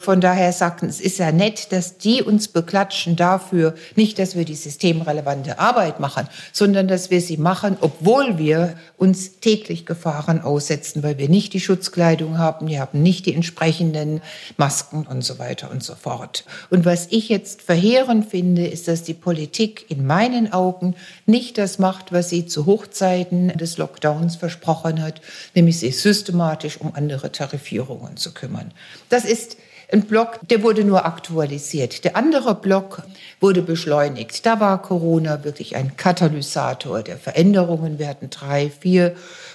[0.00, 4.44] Von daher sagten, es ist ja nett, dass die uns beklatschen dafür, nicht, dass wir
[4.44, 11.02] die systemrelevante Arbeit machen, sondern dass wir sie machen, obwohl wir uns täglich Gefahren aussetzen,
[11.02, 14.22] weil wir nicht die Schutzkleidung haben, wir haben nicht die entsprechenden
[14.56, 16.44] Masken und so weiter und so fort.
[16.70, 20.94] Und was ich jetzt verheerend finde, ist, dass die Politik in meinen Augen
[21.26, 25.20] nicht das macht, was sie zu Hochzeiten des Lockdowns versprochen hat,
[25.56, 28.72] nämlich sich systematisch um andere Tarifierungen zu kümmern.
[29.08, 29.56] Das ist
[29.90, 32.04] ein Block, der wurde nur aktualisiert.
[32.04, 33.02] Der andere Block
[33.40, 34.44] wurde beschleunigt.
[34.44, 37.98] Da war Corona wirklich ein Katalysator der Veränderungen.
[37.98, 39.14] Wir hatten drei, vier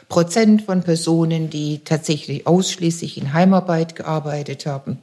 [0.10, 4.98] Prozent von Personen, die tatsächlich ausschließlich in Heimarbeit gearbeitet haben.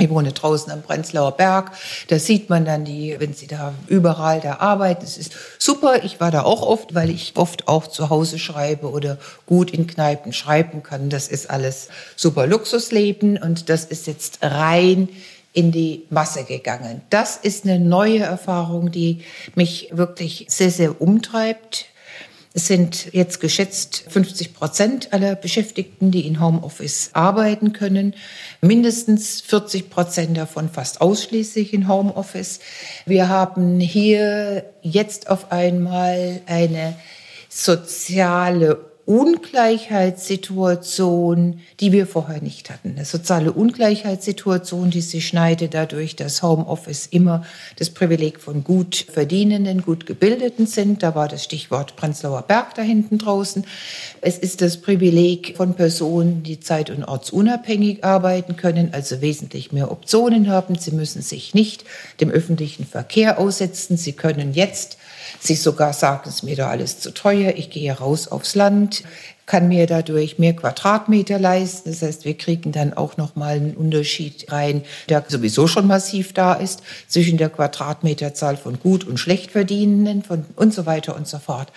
[0.00, 1.72] Ich wohne draußen am Prenzlauer Berg.
[2.06, 5.00] Da sieht man dann die, wenn sie da überall da arbeiten.
[5.02, 6.04] Das ist super.
[6.04, 9.88] Ich war da auch oft, weil ich oft auch zu Hause schreibe oder gut in
[9.88, 11.10] Kneipen schreiben kann.
[11.10, 15.08] Das ist alles super Luxusleben und das ist jetzt rein
[15.52, 17.00] in die Masse gegangen.
[17.10, 19.24] Das ist eine neue Erfahrung, die
[19.56, 21.86] mich wirklich sehr, sehr umtreibt.
[22.58, 28.16] Es sind jetzt geschätzt 50 Prozent aller Beschäftigten, die in Homeoffice arbeiten können.
[28.60, 32.58] Mindestens 40 Prozent davon fast ausschließlich in Homeoffice.
[33.06, 36.96] Wir haben hier jetzt auf einmal eine
[37.48, 42.90] soziale Ungleichheitssituation, die wir vorher nicht hatten.
[42.90, 47.42] Eine soziale Ungleichheitssituation, die sich schneidet dadurch, dass Homeoffice immer
[47.76, 51.02] das Privileg von gut verdienenden, gut gebildeten sind.
[51.02, 53.64] Da war das Stichwort Prenzlauer Berg da hinten draußen.
[54.20, 59.90] Es ist das Privileg von Personen, die zeit- und ortsunabhängig arbeiten können, also wesentlich mehr
[59.90, 60.74] Optionen haben.
[60.74, 61.84] Sie müssen sich nicht
[62.20, 63.96] dem öffentlichen Verkehr aussetzen.
[63.96, 64.98] Sie können jetzt
[65.40, 69.04] Sie sogar sagen, es ist mir da alles zu teuer, ich gehe raus aufs Land,
[69.48, 71.90] kann mir dadurch mehr Quadratmeter leisten.
[71.90, 76.52] Das heißt, wir kriegen dann auch nochmal einen Unterschied rein, der sowieso schon massiv da
[76.52, 81.38] ist, zwischen der Quadratmeterzahl von gut und schlecht verdienenden von, und so weiter und so
[81.38, 81.72] fort.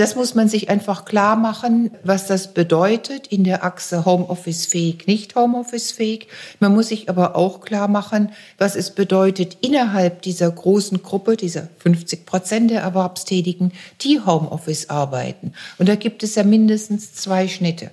[0.00, 5.34] Das muss man sich einfach klar machen, was das bedeutet in der Achse Homeoffice-fähig, nicht
[5.34, 6.26] Homeoffice-fähig.
[6.58, 11.68] Man muss sich aber auch klar machen, was es bedeutet innerhalb dieser großen Gruppe, dieser
[11.80, 15.52] 50 Prozent der Erwerbstätigen, die Homeoffice arbeiten.
[15.76, 17.90] Und da gibt es ja mindestens zwei Schnitte.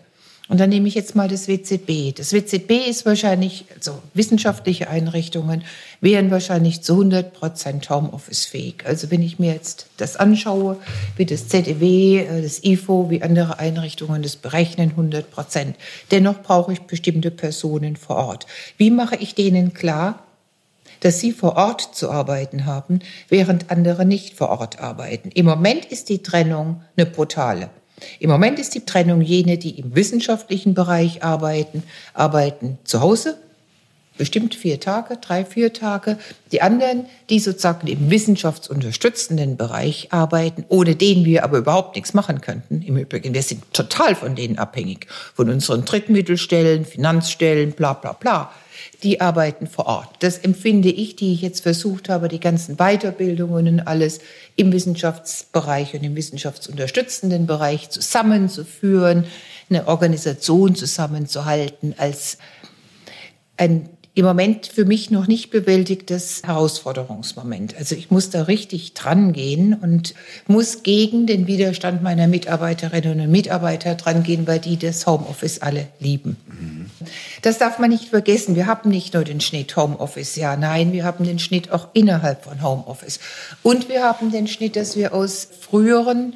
[0.50, 2.16] Und dann nehme ich jetzt mal das WZB.
[2.16, 5.64] Das WZB ist wahrscheinlich, also wissenschaftliche Einrichtungen
[6.00, 8.86] wären wahrscheinlich zu 100 Prozent Homeoffice-fähig.
[8.86, 10.78] Also wenn ich mir jetzt das anschaue,
[11.18, 15.76] wie das ZEW, äh, das IFO, wie andere Einrichtungen das berechnen, 100 Prozent.
[16.12, 18.46] Dennoch brauche ich bestimmte Personen vor Ort.
[18.78, 20.24] Wie mache ich denen klar,
[21.02, 25.30] dass sie vor Ort zu arbeiten haben, während andere nicht vor Ort arbeiten?
[25.34, 27.70] Im Moment ist die Trennung eine brutale.
[28.20, 31.84] Im Moment ist die Trennung jene, die im wissenschaftlichen Bereich arbeiten,
[32.14, 33.38] arbeiten zu Hause,
[34.18, 36.18] bestimmt vier Tage, drei, vier Tage.
[36.52, 42.42] Die anderen, die sozusagen im wissenschaftsunterstützenden Bereich arbeiten, ohne den wir aber überhaupt nichts machen
[42.42, 42.82] könnten.
[42.82, 48.52] Im Übrigen, wir sind total von denen abhängig, von unseren Drittmittelstellen, Finanzstellen, bla bla bla
[49.04, 50.10] die arbeiten vor Ort.
[50.20, 54.20] Das empfinde ich, die ich jetzt versucht habe, die ganzen Weiterbildungen und alles
[54.56, 59.26] im Wissenschaftsbereich und im wissenschaftsunterstützenden Bereich zusammenzuführen,
[59.70, 62.38] eine Organisation zusammenzuhalten als
[63.58, 67.78] ein im Moment für mich noch nicht bewältigtes Herausforderungsmoment.
[67.78, 70.16] Also ich muss da richtig dran gehen und
[70.48, 75.88] muss gegen den Widerstand meiner Mitarbeiterinnen und Mitarbeiter dran gehen, weil die das Homeoffice alle
[76.00, 76.36] lieben.
[76.48, 76.90] Mhm.
[77.44, 78.56] Das darf man nicht vergessen.
[78.56, 82.44] Wir haben nicht nur den Schnitt Homeoffice, ja, nein, wir haben den Schnitt auch innerhalb
[82.44, 83.20] von Homeoffice.
[83.62, 86.34] Und wir haben den Schnitt, dass wir aus früheren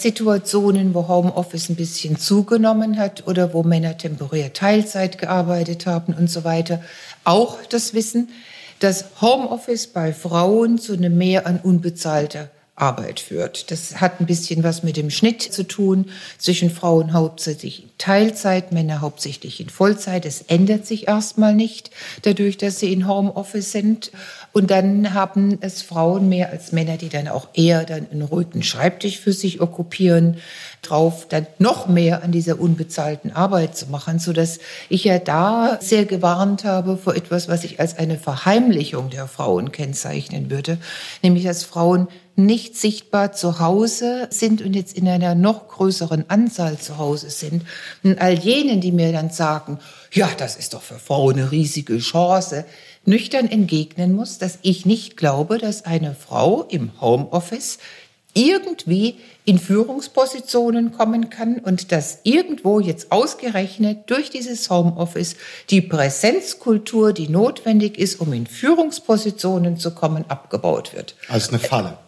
[0.00, 6.30] Situationen, wo Homeoffice ein bisschen zugenommen hat oder wo Männer temporär Teilzeit gearbeitet haben und
[6.30, 6.82] so weiter,
[7.24, 8.30] auch das Wissen,
[8.78, 13.70] dass Homeoffice bei Frauen zu einem Mehr an unbezahlter Arbeit führt.
[13.70, 16.06] Das hat ein bisschen was mit dem Schnitt zu tun
[16.38, 20.24] zwischen Frauen hauptsächlich in Teilzeit, Männer hauptsächlich in Vollzeit.
[20.24, 21.90] Es ändert sich erstmal nicht
[22.22, 24.12] dadurch, dass sie in Homeoffice sind.
[24.52, 28.62] Und dann haben es Frauen mehr als Männer, die dann auch eher dann einen ruhigen
[28.62, 30.38] Schreibtisch für sich okkupieren,
[30.82, 35.78] drauf dann noch mehr an dieser unbezahlten Arbeit zu machen, so dass ich ja da
[35.80, 40.78] sehr gewarnt habe vor etwas, was ich als eine Verheimlichung der Frauen kennzeichnen würde,
[41.22, 46.78] nämlich dass Frauen nicht sichtbar zu Hause sind und jetzt in einer noch größeren Anzahl
[46.78, 47.64] zu Hause sind.
[48.02, 49.78] Und all jenen, die mir dann sagen,
[50.12, 52.64] ja, das ist doch für Frauen eine riesige Chance,
[53.04, 57.78] nüchtern entgegnen muss, dass ich nicht glaube, dass eine Frau im Homeoffice
[58.34, 65.34] irgendwie in Führungspositionen kommen kann und dass irgendwo jetzt ausgerechnet durch dieses Homeoffice
[65.70, 71.16] die Präsenzkultur, die notwendig ist, um in Führungspositionen zu kommen, abgebaut wird.
[71.28, 71.98] Als eine Falle.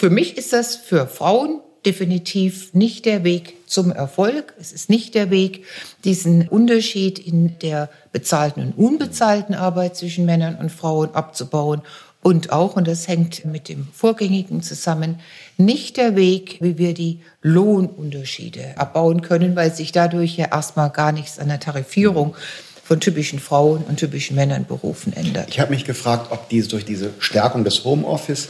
[0.00, 4.54] Für mich ist das für Frauen definitiv nicht der Weg zum Erfolg.
[4.58, 5.66] Es ist nicht der Weg,
[6.04, 11.82] diesen Unterschied in der bezahlten und unbezahlten Arbeit zwischen Männern und Frauen abzubauen.
[12.22, 15.20] Und auch, und das hängt mit dem Vorgängigen zusammen,
[15.58, 21.12] nicht der Weg, wie wir die Lohnunterschiede abbauen können, weil sich dadurch ja erstmal gar
[21.12, 22.34] nichts an der Tarifierung
[22.82, 25.50] von typischen Frauen und typischen Männern berufen ändert.
[25.50, 28.48] Ich habe mich gefragt, ob diese durch diese Stärkung des Homeoffice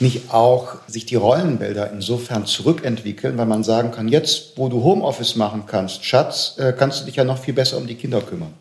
[0.00, 5.36] nicht auch sich die Rollenbilder insofern zurückentwickeln, weil man sagen kann, jetzt, wo du Homeoffice
[5.36, 8.52] machen kannst, Schatz, äh, kannst du dich ja noch viel besser um die Kinder kümmern.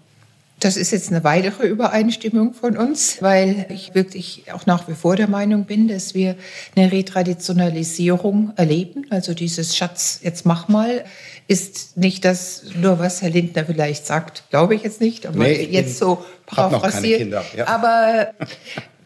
[0.60, 5.18] Das ist jetzt eine weitere Übereinstimmung von uns, weil ich wirklich auch nach wie vor
[5.18, 6.38] der Meinung bin, dass wir
[6.76, 9.06] eine Retraditionalisierung erleben.
[9.10, 11.04] Also dieses Schatz, jetzt mach mal,
[11.50, 15.68] ist nicht das nur, was Herr Lindner vielleicht sagt, glaube ich jetzt nicht, aber nee,
[15.70, 17.34] jetzt so paraphrasiert.
[17.58, 17.68] Ja.
[17.68, 18.34] Aber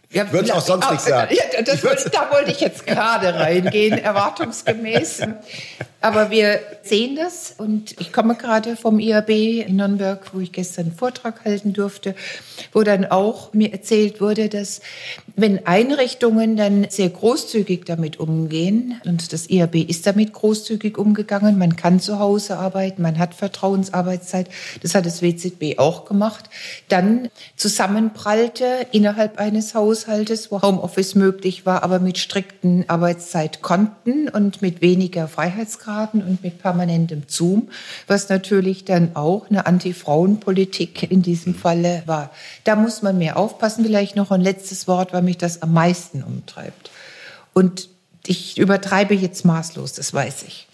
[0.09, 1.35] ja, Würde es auch sonst nicht sagen.
[1.35, 5.21] Ja, das, da wollte ich jetzt gerade reingehen, erwartungsgemäß.
[6.07, 10.85] Aber wir sehen das und ich komme gerade vom IAB in Nürnberg, wo ich gestern
[10.85, 12.15] einen Vortrag halten durfte,
[12.71, 14.79] wo dann auch mir erzählt wurde, dass
[15.35, 21.75] wenn Einrichtungen dann sehr großzügig damit umgehen, und das IAB ist damit großzügig umgegangen, man
[21.75, 24.47] kann zu Hause arbeiten, man hat Vertrauensarbeitszeit,
[24.81, 26.45] das hat das WZB auch gemacht,
[26.87, 34.79] dann zusammenprallte innerhalb eines Haushaltes, wo Homeoffice möglich war, aber mit strikten Arbeitszeitkonten und mit
[34.79, 37.69] weniger Freiheitsgrad Freiheitsgraden und mit permanentem Zoom,
[38.07, 42.31] was natürlich dann auch eine Anti-Frauen-Politik in diesem Falle war.
[42.63, 43.83] Da muss man mehr aufpassen.
[43.83, 46.91] Vielleicht noch ein letztes Wort, weil mich das am meisten umtreibt.
[47.53, 47.89] Und
[48.25, 50.67] ich übertreibe jetzt maßlos, das weiß ich.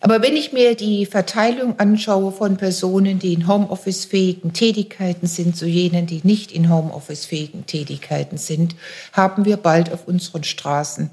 [0.00, 5.66] Aber wenn ich mir die Verteilung anschaue von Personen, die in Homeoffice-fähigen Tätigkeiten sind, zu
[5.66, 8.76] jenen, die nicht in Homeoffice-fähigen Tätigkeiten sind,
[9.12, 11.10] haben wir bald auf unseren Straßen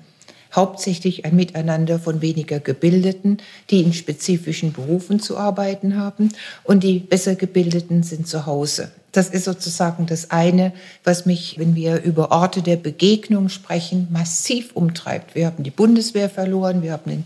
[0.53, 3.37] hauptsächlich ein Miteinander von weniger Gebildeten,
[3.69, 6.29] die in spezifischen Berufen zu arbeiten haben
[6.63, 8.91] und die besser Gebildeten sind zu Hause.
[9.11, 10.71] Das ist sozusagen das eine,
[11.03, 15.35] was mich, wenn wir über Orte der Begegnung sprechen, massiv umtreibt.
[15.35, 17.25] Wir haben die Bundeswehr verloren, wir haben den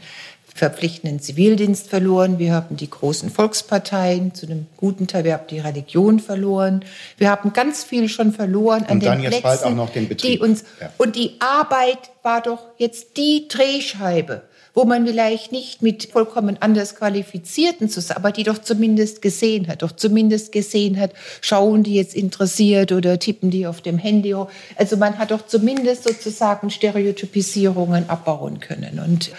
[0.55, 5.59] verpflichtenden Zivildienst verloren, wir haben die großen Volksparteien zu einem guten Teil, wir haben die
[5.59, 6.85] Religion verloren,
[7.17, 9.89] wir haben ganz viel schon verloren an und den dann jetzt Plätzen, bald auch noch
[9.89, 10.31] den Betrieb.
[10.31, 10.93] Die uns, ja.
[10.97, 14.43] Und die Arbeit war doch jetzt die Drehscheibe
[14.77, 19.83] wo man vielleicht nicht mit vollkommen anders Qualifizierten zusammen, aber die doch zumindest gesehen hat,
[19.83, 24.35] doch zumindest gesehen hat, schauen die jetzt interessiert oder tippen die auf dem Handy.
[24.75, 29.31] Also man hat doch zumindest sozusagen Stereotypisierungen abbauen können und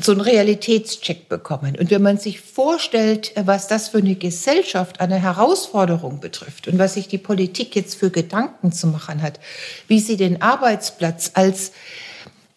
[0.00, 1.76] so einen Realitätscheck bekommen.
[1.78, 6.94] Und wenn man sich vorstellt, was das für eine Gesellschaft, eine Herausforderung betrifft und was
[6.94, 9.40] sich die Politik jetzt für Gedanken zu machen hat,
[9.86, 11.72] wie sie den Arbeitsplatz als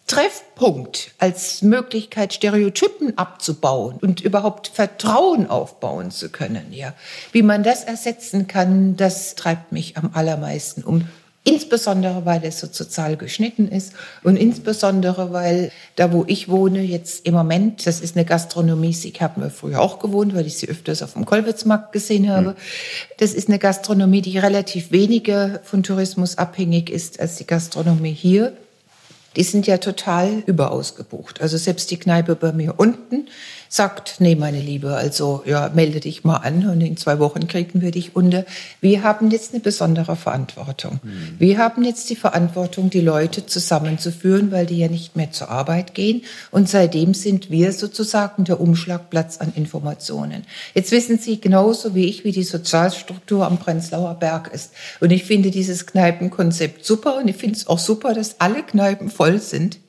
[0.08, 6.72] Treffpunkt, als Möglichkeit, Stereotypen abzubauen und überhaupt Vertrauen aufbauen zu können.
[6.72, 6.94] Ja,
[7.34, 11.08] wie man das ersetzen kann, das treibt mich am allermeisten um.
[11.48, 17.26] Insbesondere, weil es so sozial geschnitten ist und insbesondere, weil da, wo ich wohne, jetzt
[17.26, 20.68] im Moment, das ist eine Gastronomie, ich habe mir früher auch gewohnt, weil ich sie
[20.68, 22.50] öfters auf dem Kolwitzmarkt gesehen habe.
[22.50, 22.56] Hm.
[23.20, 28.52] Das ist eine Gastronomie, die relativ weniger von Tourismus abhängig ist als die Gastronomie hier
[29.38, 31.42] die sind ja total überausgebucht.
[31.42, 33.28] Also selbst die Kneipe bei mir unten
[33.70, 37.82] sagt, nee, meine Liebe, also ja, melde dich mal an und in zwei Wochen kriegen
[37.82, 38.46] wir dich unter.
[38.82, 41.00] Wir haben jetzt eine besondere Verantwortung.
[41.04, 41.36] Mhm.
[41.40, 45.94] Wir haben jetzt die Verantwortung, die Leute zusammenzuführen, weil die ja nicht mehr zur Arbeit
[45.94, 46.24] gehen.
[46.52, 50.44] Und seitdem sind wir sozusagen der Umschlagplatz an Informationen.
[50.74, 54.72] Jetzt wissen Sie genauso wie ich, wie die Sozialstruktur am Prenzlauer Berg ist.
[55.00, 59.10] Und ich finde dieses Kneipenkonzept super und ich finde es auch super, dass alle Kneipen
[59.10, 59.80] voll sind.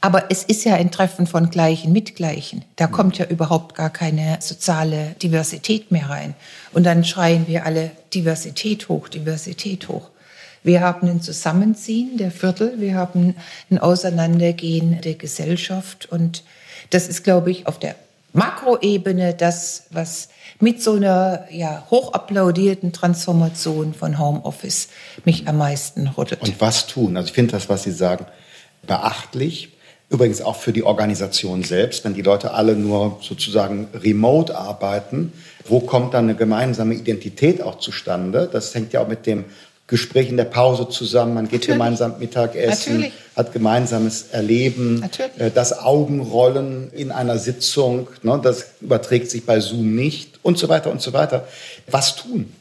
[0.00, 2.64] Aber es ist ja ein Treffen von Gleichen mit Gleichen.
[2.76, 2.92] Da mhm.
[2.92, 6.34] kommt ja überhaupt gar keine soziale Diversität mehr rein.
[6.72, 10.10] Und dann schreien wir alle Diversität hoch, Diversität hoch.
[10.62, 13.34] Wir haben ein Zusammenziehen der Viertel, wir haben
[13.70, 16.06] ein Auseinandergehen der Gesellschaft.
[16.10, 16.44] Und
[16.90, 17.96] das ist, glaube ich, auf der
[18.32, 20.28] Makroebene das, was
[20.60, 24.88] mit so einer ja, hochapplaudierten Transformation von Homeoffice
[25.24, 26.42] mich am meisten rüttelt.
[26.42, 27.16] Und was tun?
[27.16, 28.26] Also ich finde das, was Sie sagen,
[28.86, 29.72] beachtlich.
[30.10, 35.32] Übrigens auch für die Organisation selbst, wenn die Leute alle nur sozusagen remote arbeiten,
[35.66, 38.48] wo kommt dann eine gemeinsame Identität auch zustande?
[38.50, 39.44] Das hängt ja auch mit dem
[39.86, 41.74] Gespräch in der Pause zusammen, man geht Natürlich.
[41.74, 43.12] gemeinsam Mittagessen, Natürlich.
[43.36, 45.40] hat gemeinsames Erleben, Natürlich.
[45.40, 50.68] Äh, das Augenrollen in einer Sitzung, ne, das überträgt sich bei Zoom nicht und so
[50.68, 51.48] weiter und so weiter.
[51.90, 52.52] Was tun?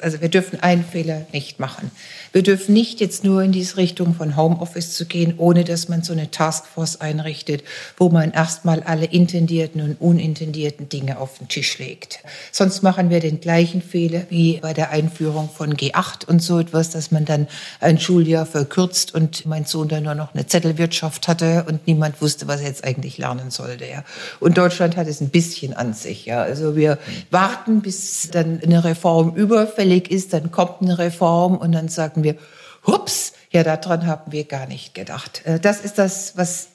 [0.00, 1.90] Also wir dürfen einen Fehler nicht machen.
[2.32, 6.02] Wir dürfen nicht jetzt nur in diese Richtung von Homeoffice zu gehen, ohne dass man
[6.02, 7.64] so eine Taskforce einrichtet,
[7.96, 12.20] wo man erstmal alle intendierten und unintendierten Dinge auf den Tisch legt.
[12.52, 16.90] Sonst machen wir den gleichen Fehler wie bei der Einführung von G8 und so etwas,
[16.90, 17.48] dass man dann
[17.80, 22.46] ein Schuljahr verkürzt und mein Sohn dann nur noch eine Zettelwirtschaft hatte und niemand wusste,
[22.46, 23.86] was er jetzt eigentlich lernen sollte.
[23.86, 24.04] Ja.
[24.38, 26.26] Und Deutschland hat es ein bisschen an sich.
[26.26, 26.42] Ja.
[26.42, 26.98] Also wir
[27.30, 32.38] warten, bis dann eine Reform überfällig ist, dann kommt eine Reform und dann sagen merken
[32.38, 35.42] wir, hups, ja, daran haben wir gar nicht gedacht.
[35.44, 36.69] Äh, das ist das, was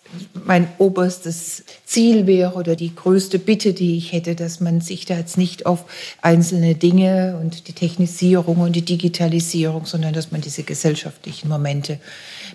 [0.46, 5.18] mein oberstes Ziel wäre oder die größte Bitte, die ich hätte, dass man sich da
[5.18, 5.86] jetzt nicht auf
[6.22, 12.00] einzelne Dinge und die Technisierung und die Digitalisierung, sondern dass man diese gesellschaftlichen Momente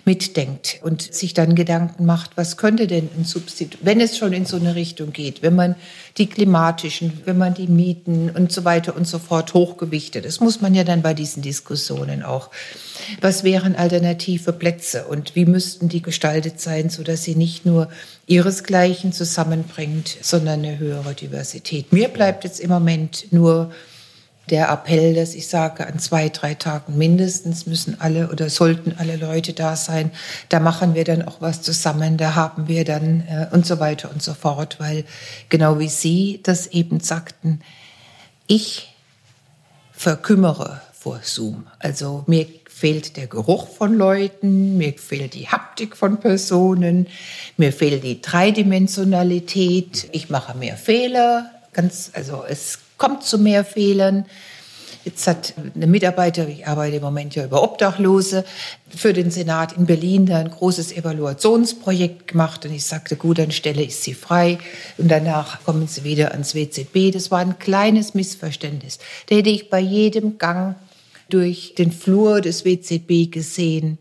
[0.05, 4.45] mitdenkt und sich dann Gedanken macht, was könnte denn ein Substitut, wenn es schon in
[4.45, 5.75] so eine Richtung geht, wenn man
[6.17, 10.61] die klimatischen, wenn man die Mieten und so weiter und so fort hochgewichtet, das muss
[10.61, 12.49] man ja dann bei diesen Diskussionen auch.
[13.19, 17.89] Was wären alternative Plätze und wie müssten die gestaltet sein, sodass sie nicht nur
[18.27, 21.91] ihresgleichen zusammenbringt, sondern eine höhere Diversität.
[21.91, 23.71] Mir bleibt jetzt im Moment nur
[24.51, 29.15] der Appell, dass ich sage, an zwei, drei Tagen mindestens müssen alle oder sollten alle
[29.15, 30.11] Leute da sein.
[30.49, 34.11] Da machen wir dann auch was zusammen, da haben wir dann äh, und so weiter
[34.11, 35.05] und so fort, weil
[35.49, 37.61] genau wie Sie das eben sagten,
[38.45, 38.93] ich
[39.93, 41.65] verkümmere vor Zoom.
[41.79, 42.45] Also mir
[42.81, 47.05] fehlt der Geruch von Leuten, mir fehlt die Haptik von Personen,
[47.55, 54.25] mir fehlt die Dreidimensionalität, ich mache mehr Fehler, ganz, also es kommt zu mehr Fehlern.
[55.05, 58.45] Jetzt hat eine Mitarbeiter, ich arbeite im Moment ja über Obdachlose,
[58.89, 63.51] für den Senat in Berlin da ein großes Evaluationsprojekt gemacht und ich sagte, gut, dann
[63.51, 64.57] stelle ich sie frei
[64.97, 67.13] und danach kommen sie wieder ans WZB.
[67.13, 68.97] Das war ein kleines Missverständnis.
[69.29, 70.77] Da hätte ich bei jedem Gang
[71.33, 73.97] durch den Flur des WZB gesehen,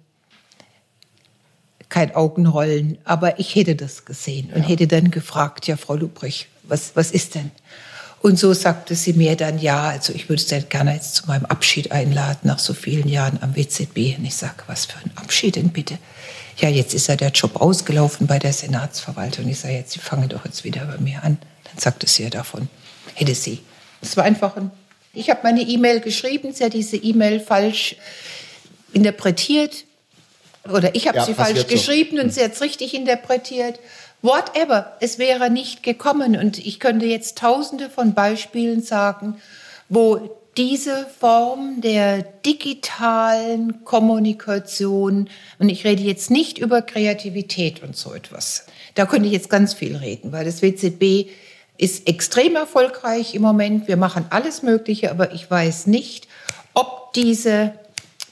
[1.88, 4.68] kein Augenrollen, aber ich hätte das gesehen und ja.
[4.68, 7.50] hätte dann gefragt, ja, Frau Lubrich, was, was ist denn?
[8.22, 11.46] Und so sagte sie mir dann, ja, also ich würde Sie gerne jetzt zu meinem
[11.46, 14.18] Abschied einladen nach so vielen Jahren am WZB.
[14.18, 15.98] Und ich sage, was für ein Abschied denn bitte?
[16.60, 19.48] ja, jetzt ist ja der Job ausgelaufen bei der Senatsverwaltung.
[19.48, 21.38] Ich sage, jetzt, Sie fangen doch jetzt wieder bei mir an.
[21.64, 22.68] Dann sagte sie ja davon,
[23.14, 23.60] hätte sie.
[24.02, 24.70] Es war einfach ein,
[25.12, 27.96] ich habe meine E-Mail geschrieben, sie hat diese E-Mail falsch
[28.92, 29.84] interpretiert.
[30.70, 32.22] Oder ich habe ja, sie falsch geschrieben so.
[32.22, 33.80] und sie hat es richtig interpretiert.
[34.22, 36.36] Whatever, es wäre nicht gekommen.
[36.36, 39.40] Und ich könnte jetzt tausende von Beispielen sagen,
[39.88, 48.12] wo diese Form der digitalen Kommunikation, und ich rede jetzt nicht über Kreativität und so
[48.12, 51.30] etwas, da könnte ich jetzt ganz viel reden, weil das WZB
[51.80, 53.88] ist extrem erfolgreich im Moment.
[53.88, 56.28] Wir machen alles Mögliche, aber ich weiß nicht,
[56.74, 57.72] ob diese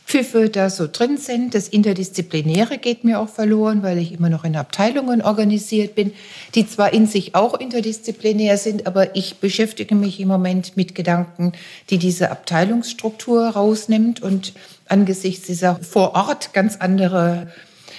[0.04, 1.54] Pfiffe da so drin sind.
[1.54, 6.12] Das Interdisziplinäre geht mir auch verloren, weil ich immer noch in Abteilungen organisiert bin,
[6.54, 11.52] die zwar in sich auch interdisziplinär sind, aber ich beschäftige mich im Moment mit Gedanken,
[11.88, 14.52] die diese Abteilungsstruktur rausnimmt und
[14.88, 17.48] angesichts dieser vor Ort ganz andere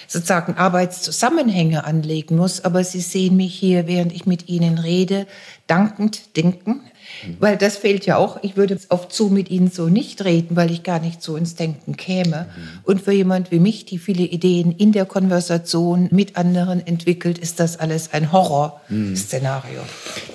[0.10, 2.66] sozusagen Arbeitszusammenhänge anlegen muss.
[2.66, 5.28] Aber Sie sehen mich hier, während ich mit Ihnen rede,
[5.68, 6.82] dankend denken.
[7.26, 7.38] Mhm.
[7.40, 8.40] Weil das fehlt ja auch.
[8.42, 11.56] Ich würde oft so mit Ihnen so nicht reden, weil ich gar nicht so ins
[11.56, 12.48] Denken käme.
[12.48, 12.80] Mhm.
[12.84, 17.60] Und für jemand wie mich, die viele Ideen in der Konversation mit anderen entwickelt, ist
[17.60, 19.82] das alles ein Horrorszenario.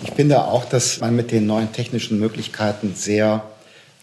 [0.05, 3.43] Ich finde auch, dass man mit den neuen technischen Möglichkeiten sehr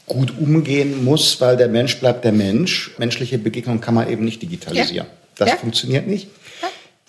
[0.06, 2.92] gut umgehen muss, weil der Mensch bleibt der Mensch.
[2.98, 5.08] Menschliche Begegnung kann man eben nicht digitalisieren.
[5.08, 5.21] Ja.
[5.42, 5.56] Das ja.
[5.56, 6.28] funktioniert nicht.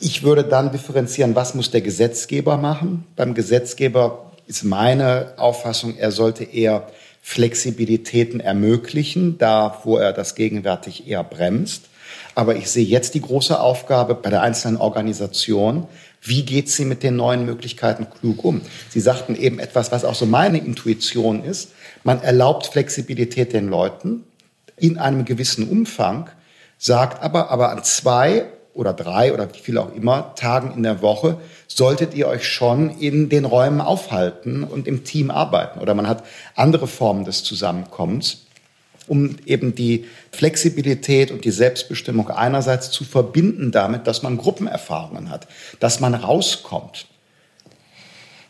[0.00, 3.04] Ich würde dann differenzieren, was muss der Gesetzgeber machen.
[3.14, 6.88] Beim Gesetzgeber ist meine Auffassung, er sollte eher
[7.20, 11.90] Flexibilitäten ermöglichen, da wo er das gegenwärtig eher bremst.
[12.34, 15.86] Aber ich sehe jetzt die große Aufgabe bei der einzelnen Organisation,
[16.22, 18.62] wie geht sie mit den neuen Möglichkeiten klug um?
[18.88, 21.72] Sie sagten eben etwas, was auch so meine Intuition ist.
[22.02, 24.24] Man erlaubt Flexibilität den Leuten
[24.78, 26.30] in einem gewissen Umfang,
[26.82, 31.00] sagt aber, aber an zwei oder drei oder wie viel auch immer Tagen in der
[31.00, 35.78] Woche solltet ihr euch schon in den Räumen aufhalten und im Team arbeiten.
[35.78, 36.24] Oder man hat
[36.56, 38.46] andere Formen des Zusammenkommens,
[39.06, 45.46] um eben die Flexibilität und die Selbstbestimmung einerseits zu verbinden damit, dass man Gruppenerfahrungen hat,
[45.78, 47.06] dass man rauskommt.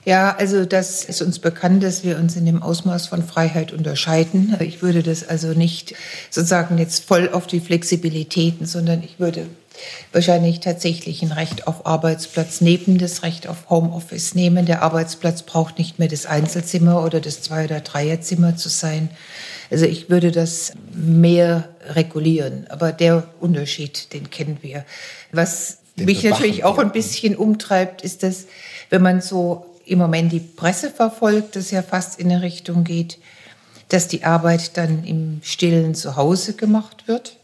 [0.04, 4.56] Ja, also das ist uns bekannt, dass wir uns in dem Ausmaß von Freiheit unterscheiden.
[4.58, 5.94] Ich würde das also nicht
[6.28, 9.46] sozusagen jetzt voll auf die Flexibilitäten, sondern ich würde
[10.12, 14.66] wahrscheinlich tatsächlich ein Recht auf Arbeitsplatz neben das Recht auf Homeoffice nehmen.
[14.66, 19.08] Der Arbeitsplatz braucht nicht mehr das Einzelzimmer oder das Zwei- oder Dreierzimmer zu sein.
[19.70, 22.66] Also ich würde das mehr regulieren.
[22.70, 24.84] Aber der Unterschied, den kennen wir.
[25.30, 28.46] Was den mich natürlich auch ein bisschen umtreibt, ist, dass
[28.90, 33.18] wenn man so im Moment die Presse verfolgt, das ja fast in eine Richtung geht,
[33.88, 37.36] dass die Arbeit dann im stillen Zuhause gemacht wird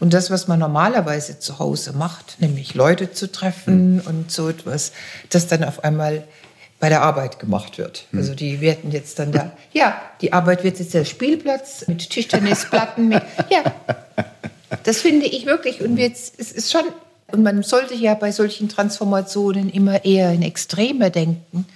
[0.00, 4.06] und das, was man normalerweise zu Hause macht, nämlich Leute zu treffen hm.
[4.06, 4.92] und so etwas,
[5.30, 6.24] das dann auf einmal
[6.78, 8.06] bei der Arbeit gemacht wird.
[8.10, 8.18] Hm.
[8.18, 13.08] Also die werden jetzt dann da, ja, die Arbeit wird jetzt der Spielplatz mit Tischtennisplatten,
[13.08, 13.62] mit, ja,
[14.84, 15.80] das finde ich wirklich.
[15.80, 16.84] Und jetzt, es ist schon,
[17.36, 21.66] und man sollte ja bei solchen Transformationen immer eher in Extreme denken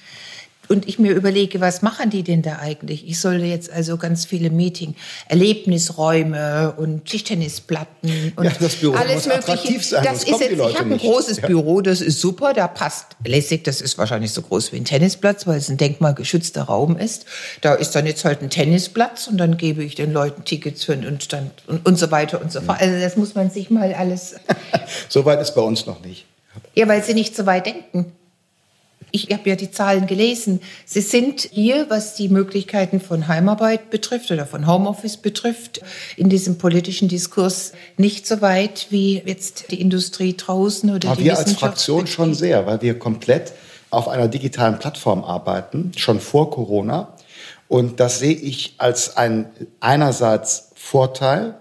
[0.70, 3.06] und ich mir überlege, was machen die denn da eigentlich?
[3.08, 4.94] Ich sollte jetzt also ganz viele Meeting,
[5.28, 9.80] Erlebnisräume und Tischtennisplatten und ja, das Büro alles muss mögliche.
[9.80, 11.48] Sein, das ist jetzt, ich habe ein großes ja.
[11.48, 15.46] Büro, das ist super, da passt lässig, das ist wahrscheinlich so groß wie ein Tennisplatz,
[15.48, 17.26] weil es ein denkmalgeschützter Raum ist.
[17.62, 20.92] Da ist dann jetzt halt ein Tennisplatz und dann gebe ich den Leuten Tickets für
[20.92, 22.80] und dann und, und so weiter und so fort.
[22.80, 24.36] Also das muss man sich mal alles.
[25.08, 26.26] so weit ist bei uns noch nicht.
[26.74, 28.12] Ja, weil sie nicht so weit denken.
[29.12, 30.60] Ich habe ja die Zahlen gelesen.
[30.84, 35.80] Sie sind hier, was die Möglichkeiten von Heimarbeit betrifft oder von Homeoffice betrifft,
[36.16, 41.24] in diesem politischen Diskurs nicht so weit wie jetzt die Industrie draußen oder Aber die
[41.24, 43.52] wir als Fraktion schon sehr, weil wir komplett
[43.90, 47.14] auf einer digitalen Plattform arbeiten, schon vor Corona.
[47.68, 49.50] Und das sehe ich als ein
[49.80, 51.54] einerseits Vorteil,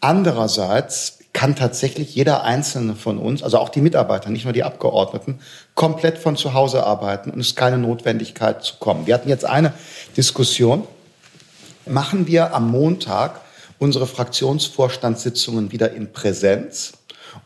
[0.00, 5.40] andererseits kann tatsächlich jeder einzelne von uns, also auch die Mitarbeiter, nicht nur die Abgeordneten,
[5.74, 9.06] komplett von zu Hause arbeiten und es ist keine Notwendigkeit zu kommen.
[9.06, 9.72] Wir hatten jetzt eine
[10.16, 10.86] Diskussion.
[11.86, 13.40] Machen wir am Montag
[13.78, 16.92] unsere Fraktionsvorstandssitzungen wieder in Präsenz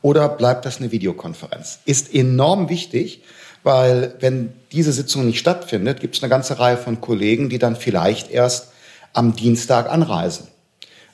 [0.02, 1.78] oder bleibt das eine Videokonferenz?
[1.84, 3.22] Ist enorm wichtig,
[3.62, 7.76] weil wenn diese Sitzung nicht stattfindet, gibt es eine ganze Reihe von Kollegen, die dann
[7.76, 8.72] vielleicht erst
[9.12, 10.48] am Dienstag anreisen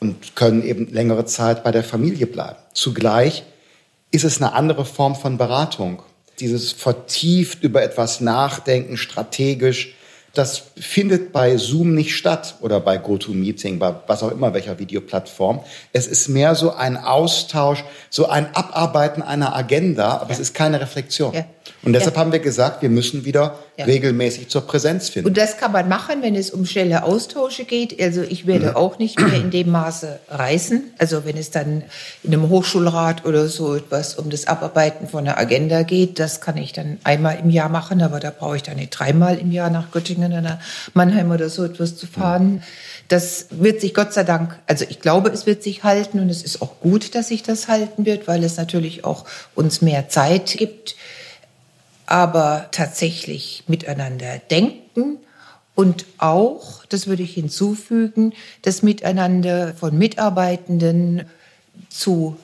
[0.03, 2.59] und können eben längere Zeit bei der Familie bleiben.
[2.75, 3.45] Zugleich
[4.11, 6.03] ist es eine andere Form von Beratung.
[6.41, 9.95] Dieses vertieft über etwas nachdenken, strategisch,
[10.35, 15.61] Das findet bei Zoom nicht statt oder bei GoToMeeting, bei was auch immer, welcher Videoplattform.
[15.93, 20.33] Es ist mehr so ein Austausch, so ein Abarbeiten einer Agenda, aber ja.
[20.33, 21.35] es ist keine Reflexion.
[21.35, 21.45] Ja.
[21.85, 22.21] Und deshalb ja.
[22.21, 25.29] haben wir gesagt, wir müssen wieder regelmäßig zur Präsenz finden.
[25.29, 28.01] Und das kann man machen, wenn es um schnelle Austausche geht.
[28.01, 28.77] Also ich werde mhm.
[28.77, 30.93] auch nicht mehr in dem Maße reisen.
[30.99, 31.83] Also wenn es dann
[32.23, 36.57] in einem Hochschulrat oder so etwas um das Abarbeiten von einer Agenda geht, das kann
[36.57, 39.71] ich dann einmal im Jahr machen, aber da brauche ich dann nicht dreimal im Jahr
[39.71, 40.61] nach Göttingen oder
[40.95, 42.63] Mannheim oder so etwas zu fahren.
[43.09, 46.43] Das wird sich Gott sei Dank, also ich glaube, es wird sich halten und es
[46.43, 50.57] ist auch gut, dass sich das halten wird, weil es natürlich auch uns mehr Zeit
[50.57, 50.95] gibt
[52.13, 55.17] aber tatsächlich miteinander denken
[55.75, 61.25] und auch, das würde ich hinzufügen, das Miteinander von Mitarbeitenden
[61.89, 62.37] zu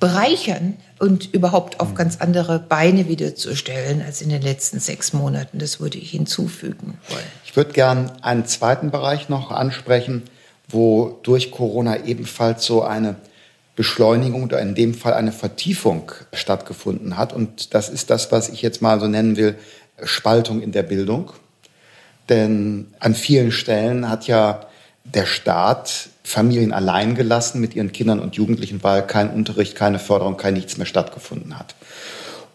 [0.00, 5.58] bereichern und überhaupt auf ganz andere Beine wiederzustellen als in den letzten sechs Monaten.
[5.58, 7.24] Das würde ich hinzufügen wollen.
[7.44, 10.22] Ich würde gern einen zweiten Bereich noch ansprechen,
[10.66, 13.16] wo durch Corona ebenfalls so eine
[13.76, 17.34] Beschleunigung oder in dem Fall eine Vertiefung stattgefunden hat.
[17.34, 19.56] Und das ist das, was ich jetzt mal so nennen will,
[20.04, 21.32] Spaltung in der Bildung.
[22.30, 24.66] Denn an vielen Stellen hat ja
[25.04, 30.36] der Staat Familien allein gelassen mit ihren Kindern und Jugendlichen, weil kein Unterricht, keine Förderung,
[30.36, 31.74] kein nichts mehr stattgefunden hat.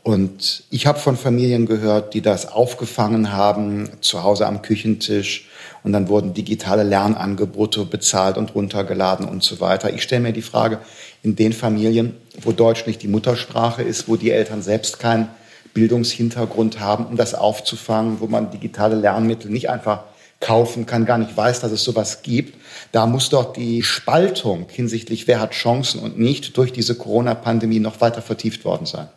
[0.01, 5.47] Und ich habe von Familien gehört, die das aufgefangen haben, zu Hause am Küchentisch.
[5.83, 9.93] Und dann wurden digitale Lernangebote bezahlt und runtergeladen und so weiter.
[9.93, 10.79] Ich stelle mir die Frage,
[11.21, 15.29] in den Familien, wo Deutsch nicht die Muttersprache ist, wo die Eltern selbst keinen
[15.73, 20.03] Bildungshintergrund haben, um das aufzufangen, wo man digitale Lernmittel nicht einfach
[20.39, 22.57] kaufen kann, gar nicht weiß, dass es sowas gibt.
[22.91, 27.99] Da muss doch die Spaltung hinsichtlich, wer hat Chancen und nicht, durch diese Corona-Pandemie noch
[28.01, 29.09] weiter vertieft worden sein.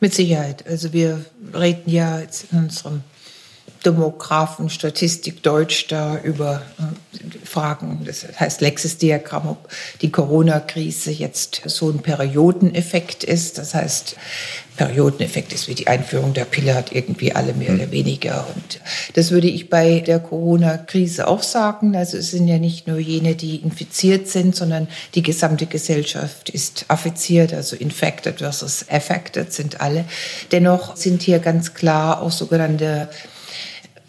[0.00, 0.66] Mit Sicherheit.
[0.66, 1.24] Also wir
[1.54, 3.02] reden ja jetzt in unserem
[3.84, 9.68] Demographen, Statistik Deutsch da über äh, Fragen, das heißt Lexis-Diagramm, ob
[10.00, 13.58] die Corona-Krise jetzt so ein Periodeneffekt ist.
[13.58, 14.16] Das heißt,
[14.76, 18.46] Periodeneffekt ist wie die Einführung der Pille, hat irgendwie alle mehr oder weniger.
[18.54, 18.80] Und
[19.14, 21.94] das würde ich bei der Corona-Krise auch sagen.
[21.94, 26.86] Also es sind ja nicht nur jene, die infiziert sind, sondern die gesamte Gesellschaft ist
[26.88, 30.04] affiziert, also infected versus affected sind alle.
[30.52, 33.08] Dennoch sind hier ganz klar auch sogenannte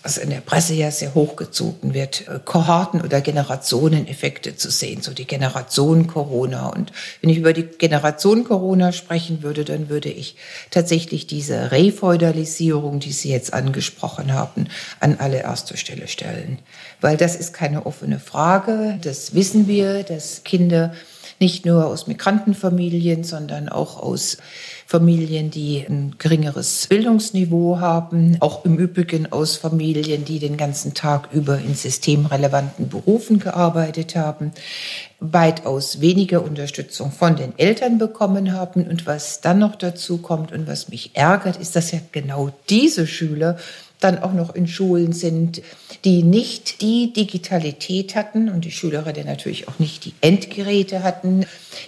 [0.03, 5.13] was in der Presse ja sehr hochgezogen wird, äh, Kohorten- oder Generationeneffekte zu sehen, so
[5.13, 6.67] die Generation Corona.
[6.67, 6.91] Und
[7.21, 10.35] wenn ich über die Generation Corona sprechen würde, dann würde ich
[10.71, 14.67] tatsächlich diese Refeudalisierung, die Sie jetzt angesprochen haben,
[14.99, 16.59] an allererster Stelle stellen.
[16.99, 18.99] Weil das ist keine offene Frage.
[19.01, 20.93] Das wissen wir, dass Kinder
[21.39, 24.37] nicht nur aus Migrantenfamilien, sondern auch aus
[24.85, 31.29] Familien, die ein geringeres Bildungsniveau haben, auch im Übrigen aus Familien, die den ganzen Tag
[31.31, 34.51] über in systemrelevanten Berufen gearbeitet haben,
[35.19, 38.85] weitaus weniger Unterstützung von den Eltern bekommen haben.
[38.87, 43.07] Und was dann noch dazu kommt und was mich ärgert, ist, dass ja genau diese
[43.07, 43.57] Schüler
[44.03, 45.61] dann auch noch in Schulen sind,
[46.03, 51.45] die nicht die Digitalität hatten und die Schülerinnen natürlich auch nicht die Endgeräte hatten,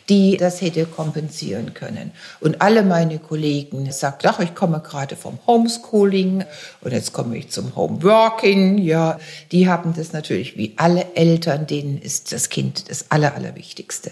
[0.10, 2.12] die das hätte kompensieren können.
[2.40, 6.46] Und alle meine Kollegen sagten, ach, ich komme gerade vom Homeschooling
[6.82, 8.78] und jetzt komme ich zum Homeworking.
[8.78, 9.20] Ja,
[9.52, 14.12] die haben das natürlich wie alle Eltern, denen ist das Kind das Aller, Allerwichtigste.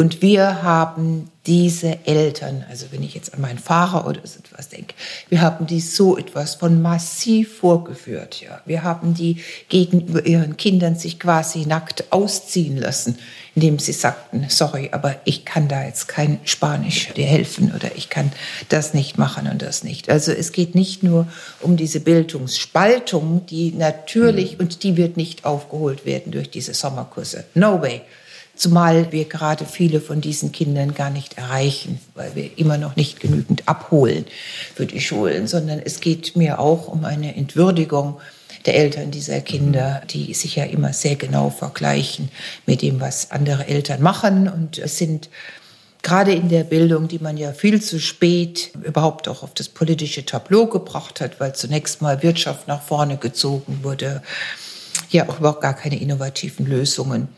[0.00, 4.68] Und wir haben diese Eltern, also wenn ich jetzt an meinen Fahrer oder so etwas
[4.68, 4.94] denke,
[5.28, 8.40] wir haben die so etwas von massiv vorgeführt.
[8.40, 8.60] Ja.
[8.64, 13.18] Wir haben die gegenüber ihren Kindern sich quasi nackt ausziehen lassen,
[13.56, 18.08] indem sie sagten, sorry, aber ich kann da jetzt kein Spanisch dir helfen oder ich
[18.08, 18.30] kann
[18.68, 20.10] das nicht machen und das nicht.
[20.10, 21.26] Also es geht nicht nur
[21.58, 24.60] um diese Bildungsspaltung, die natürlich, mhm.
[24.60, 27.46] und die wird nicht aufgeholt werden durch diese Sommerkurse.
[27.54, 28.02] No way.
[28.58, 33.20] Zumal wir gerade viele von diesen Kindern gar nicht erreichen, weil wir immer noch nicht
[33.20, 34.24] genügend abholen
[34.74, 38.18] für die Schulen, sondern es geht mir auch um eine Entwürdigung
[38.66, 42.30] der Eltern dieser Kinder, die sich ja immer sehr genau vergleichen
[42.66, 44.48] mit dem, was andere Eltern machen.
[44.48, 45.30] Und es sind
[46.02, 50.26] gerade in der Bildung, die man ja viel zu spät überhaupt auch auf das politische
[50.26, 54.20] Tableau gebracht hat, weil zunächst mal Wirtschaft nach vorne gezogen wurde,
[55.10, 57.28] ja auch überhaupt gar keine innovativen Lösungen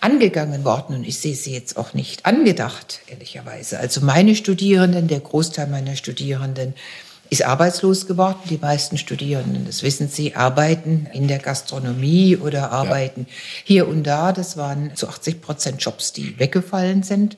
[0.00, 3.78] angegangen worden und ich sehe sie jetzt auch nicht angedacht, ehrlicherweise.
[3.78, 6.74] Also meine Studierenden, der Großteil meiner Studierenden
[7.30, 8.38] ist arbeitslos geworden.
[8.48, 13.34] Die meisten Studierenden, das wissen Sie, arbeiten in der Gastronomie oder arbeiten ja.
[13.64, 14.32] hier und da.
[14.32, 17.36] Das waren zu 80 Prozent Jobs, die weggefallen sind.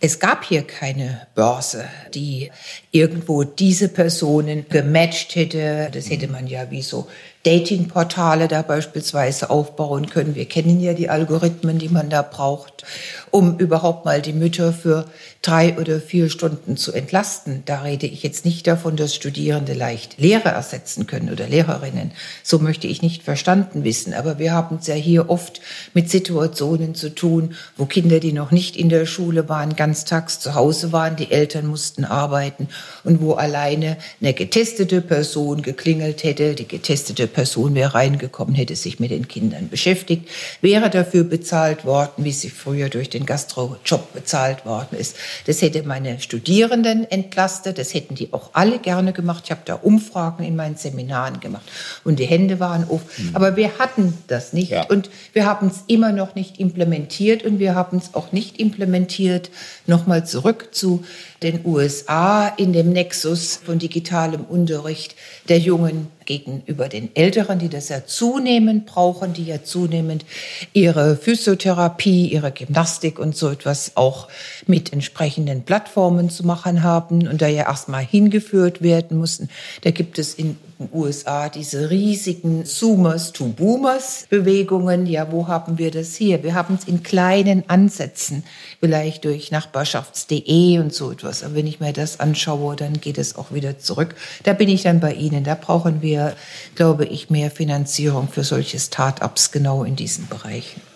[0.00, 2.50] Es gab hier keine Börse, die
[2.90, 5.90] irgendwo diese Personen gematcht hätte.
[5.92, 7.08] Das hätte man ja wie so
[7.44, 10.36] Datingportale da beispielsweise aufbauen können.
[10.36, 12.84] Wir kennen ja die Algorithmen, die man da braucht,
[13.32, 15.06] um überhaupt mal die Mütter für
[15.42, 17.64] drei oder vier Stunden zu entlasten.
[17.66, 22.12] Da rede ich jetzt nicht davon, dass Studierende leicht Lehrer ersetzen können oder Lehrerinnen.
[22.44, 24.14] So möchte ich nicht verstanden wissen.
[24.14, 25.60] Aber wir haben es ja hier oft
[25.94, 30.54] mit Situationen zu tun, wo Kinder, die noch nicht in der Schule waren, ganztags zu
[30.54, 32.68] Hause waren, die Eltern mussten arbeiten
[33.02, 39.00] und wo alleine eine getestete Person geklingelt hätte, die getestete Person wäre reingekommen, hätte sich
[39.00, 40.28] mit den Kindern beschäftigt,
[40.60, 45.16] wäre dafür bezahlt worden, wie sie früher durch den Gastrojob bezahlt worden ist.
[45.46, 49.44] Das hätte meine Studierenden entlastet, das hätten die auch alle gerne gemacht.
[49.46, 51.64] Ich habe da Umfragen in meinen Seminaren gemacht
[52.04, 53.00] und die Hände waren auf.
[53.18, 53.30] Mhm.
[53.34, 54.86] Aber wir hatten das nicht ja.
[54.86, 59.50] und wir haben es immer noch nicht implementiert und wir haben es auch nicht implementiert,
[59.86, 61.04] nochmal zurück zu
[61.42, 65.14] den USA in dem Nexus von digitalem Unterricht
[65.48, 70.24] der Jungen gegenüber den Älteren, die das ja zunehmend brauchen, die ja zunehmend
[70.72, 74.28] ihre Physiotherapie, ihre Gymnastik und so etwas auch
[74.66, 79.48] mit entsprechenden Plattformen zu machen haben und da ja erstmal hingeführt werden mussten.
[79.82, 80.56] Da gibt es in
[80.86, 85.06] den USA diese riesigen Zoomers to Boomers Bewegungen.
[85.06, 86.42] Ja, wo haben wir das hier?
[86.42, 88.44] Wir haben es in kleinen Ansätzen,
[88.80, 91.42] vielleicht durch Nachbarschafts.de und so etwas.
[91.42, 94.14] Aber wenn ich mir das anschaue, dann geht es auch wieder zurück.
[94.44, 95.44] Da bin ich dann bei Ihnen.
[95.44, 96.34] Da brauchen wir,
[96.74, 100.91] glaube ich, mehr Finanzierung für solche Start-ups genau in diesen Bereichen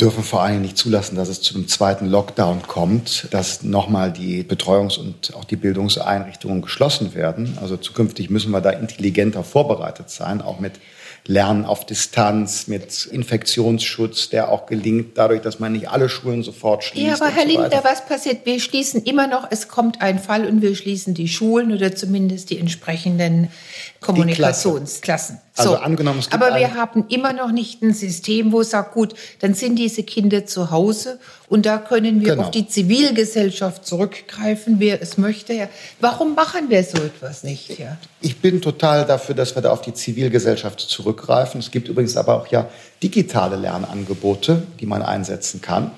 [0.00, 4.42] dürfen vor allem nicht zulassen, dass es zu einem zweiten Lockdown kommt, dass nochmal die
[4.42, 7.58] Betreuungs- und auch die Bildungseinrichtungen geschlossen werden.
[7.60, 10.74] Also zukünftig müssen wir da intelligenter vorbereitet sein, auch mit
[11.26, 16.84] Lernen auf Distanz, mit Infektionsschutz, der auch gelingt, dadurch, dass man nicht alle Schulen sofort
[16.84, 17.06] schließt.
[17.06, 18.46] Ja, aber Herr so Lindner, was passiert?
[18.46, 22.50] Wir schließen immer noch, es kommt ein Fall und wir schließen die Schulen oder zumindest
[22.50, 23.50] die entsprechenden
[24.00, 25.40] Kommunikationsklassen.
[25.56, 28.94] Also angenommen, es gibt Aber wir haben immer noch nicht ein System, wo es sagt,
[28.94, 31.18] gut, dann sind diese Kinder zu Hause
[31.50, 32.44] und da können wir genau.
[32.44, 35.68] auf die Zivilgesellschaft zurückgreifen, wer es möchte.
[35.98, 37.76] Warum machen wir so etwas nicht?
[37.76, 37.98] Ja?
[38.20, 41.58] Ich bin total dafür, dass wir da auf die Zivilgesellschaft zurückgreifen.
[41.58, 42.70] Es gibt übrigens aber auch ja
[43.02, 45.90] digitale Lernangebote, die man einsetzen kann.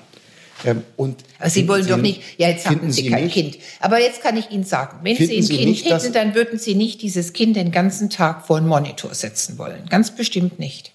[0.65, 3.33] Ähm, und aber Sie wollen Sie doch nicht, ja, jetzt haben Sie, Sie kein nicht,
[3.33, 3.57] Kind.
[3.79, 6.57] Aber jetzt kann ich Ihnen sagen, wenn Sie ein Sie Kind nicht, hätten, dann würden
[6.57, 9.85] Sie nicht dieses Kind den ganzen Tag vor einen Monitor setzen wollen.
[9.87, 10.92] Ganz bestimmt nicht.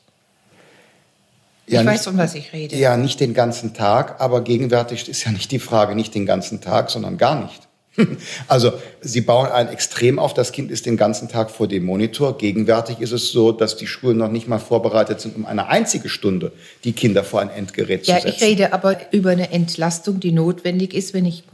[1.68, 2.76] Ja, ich nicht, weiß, um was ich rede.
[2.76, 6.60] Ja, nicht den ganzen Tag, aber gegenwärtig ist ja nicht die Frage, nicht den ganzen
[6.60, 7.68] Tag, sondern gar nicht.
[8.46, 12.38] Also Sie bauen ein Extrem auf, das Kind ist den ganzen Tag vor dem Monitor.
[12.38, 16.08] Gegenwärtig ist es so, dass die Schulen noch nicht mal vorbereitet sind, um eine einzige
[16.08, 16.52] Stunde
[16.84, 18.40] die Kinder vor ein Endgerät ja, zu setzen.
[18.40, 21.44] Ja, ich rede aber über eine Entlastung, die notwendig ist, wenn ich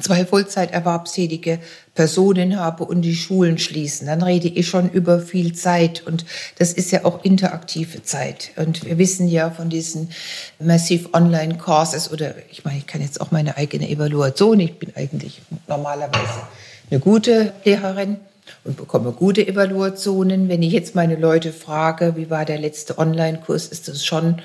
[0.00, 1.60] zwei Vollzeiterwerbstätige
[1.94, 6.24] Personen habe und die Schulen schließen, dann rede ich schon über viel Zeit und
[6.58, 8.50] das ist ja auch interaktive Zeit.
[8.56, 10.10] Und wir wissen ja von diesen
[10.58, 14.92] Massive Online Courses oder ich meine, ich kann jetzt auch meine eigene Evaluation, ich bin
[14.96, 16.42] eigentlich normalerweise
[16.90, 18.18] eine gute Lehrerin
[18.64, 20.48] und bekomme gute Evaluationen.
[20.48, 24.42] Wenn ich jetzt meine Leute frage, wie war der letzte Online-Kurs, ist das schon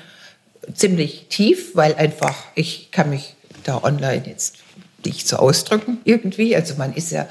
[0.74, 3.34] ziemlich tief, weil einfach ich kann mich
[3.64, 4.56] da online jetzt
[5.04, 6.54] nicht zu ausdrücken irgendwie.
[6.56, 7.28] Also man ist ja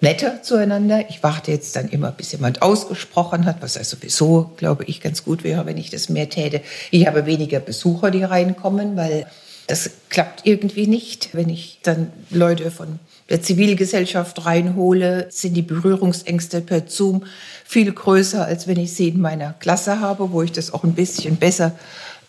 [0.00, 1.08] netter zueinander.
[1.08, 5.24] Ich warte jetzt dann immer, bis jemand ausgesprochen hat, was ja sowieso, glaube ich, ganz
[5.24, 6.60] gut wäre, wenn ich das mehr täte.
[6.90, 9.26] Ich habe weniger Besucher, die reinkommen, weil
[9.68, 11.30] das klappt irgendwie nicht.
[11.32, 12.98] Wenn ich dann Leute von
[13.30, 17.24] der Zivilgesellschaft reinhole, sind die Berührungsängste per Zoom
[17.64, 20.94] viel größer, als wenn ich sie in meiner Klasse habe, wo ich das auch ein
[20.94, 21.72] bisschen besser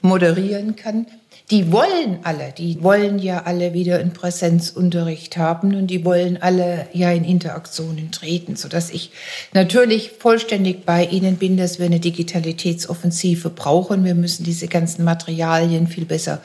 [0.02, 1.08] moderieren kann
[1.52, 6.88] die wollen alle, die wollen ja alle wieder einen Präsenzunterricht haben und die wollen alle
[6.94, 9.12] ja in Interaktionen treten, sodass ich
[9.54, 14.06] natürlich vollständig bei Ihnen bin, dass wir eine Digitalitätsoffensive brauchen.
[14.06, 16.42] Wir müssen diese ganzen Materialien viel besser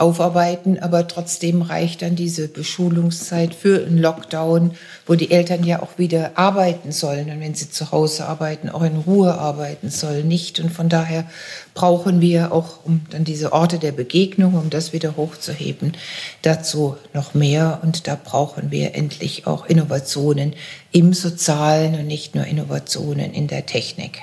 [0.00, 4.72] aufarbeiten, aber trotzdem reicht dann diese Beschulungszeit für einen Lockdown,
[5.06, 8.82] wo die Eltern ja auch wieder arbeiten sollen und wenn sie zu Hause arbeiten, auch
[8.82, 10.58] in Ruhe arbeiten sollen, nicht.
[10.58, 11.24] Und von daher
[11.74, 15.92] brauchen wir auch, um dann diese Orte der Begegnung, um das wieder hochzuheben,
[16.40, 17.80] dazu noch mehr.
[17.82, 20.54] Und da brauchen wir endlich auch Innovationen
[20.92, 24.20] im Sozialen und nicht nur Innovationen in der Technik.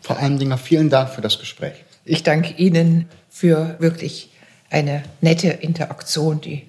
[0.00, 1.74] Frau Eindinger, vielen Dank für das Gespräch.
[2.04, 4.31] Ich danke Ihnen für wirklich
[4.72, 6.62] eine nette Interaktion, die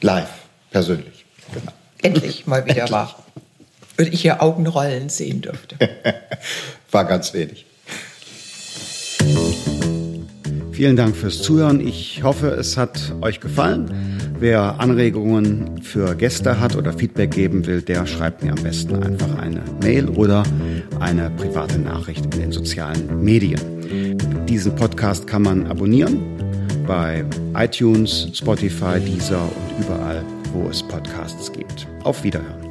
[0.00, 0.28] live,
[0.70, 1.24] persönlich.
[1.52, 1.72] Genau.
[2.02, 2.90] Endlich mal wieder Endlich.
[2.90, 3.24] war.
[3.98, 5.76] Und ich hier Augenrollen sehen durfte.
[6.90, 7.66] war ganz wenig.
[10.72, 11.86] Vielen Dank fürs Zuhören.
[11.86, 14.18] Ich hoffe, es hat euch gefallen.
[14.38, 19.38] Wer Anregungen für Gäste hat oder Feedback geben will, der schreibt mir am besten einfach
[19.38, 20.42] eine Mail oder
[20.98, 24.46] eine private Nachricht in den sozialen Medien.
[24.46, 26.49] Diesen Podcast kann man abonnieren
[26.90, 27.24] bei
[27.54, 31.86] iTunes, Spotify, Deezer und überall, wo es Podcasts gibt.
[32.02, 32.69] Auf Wiederhören.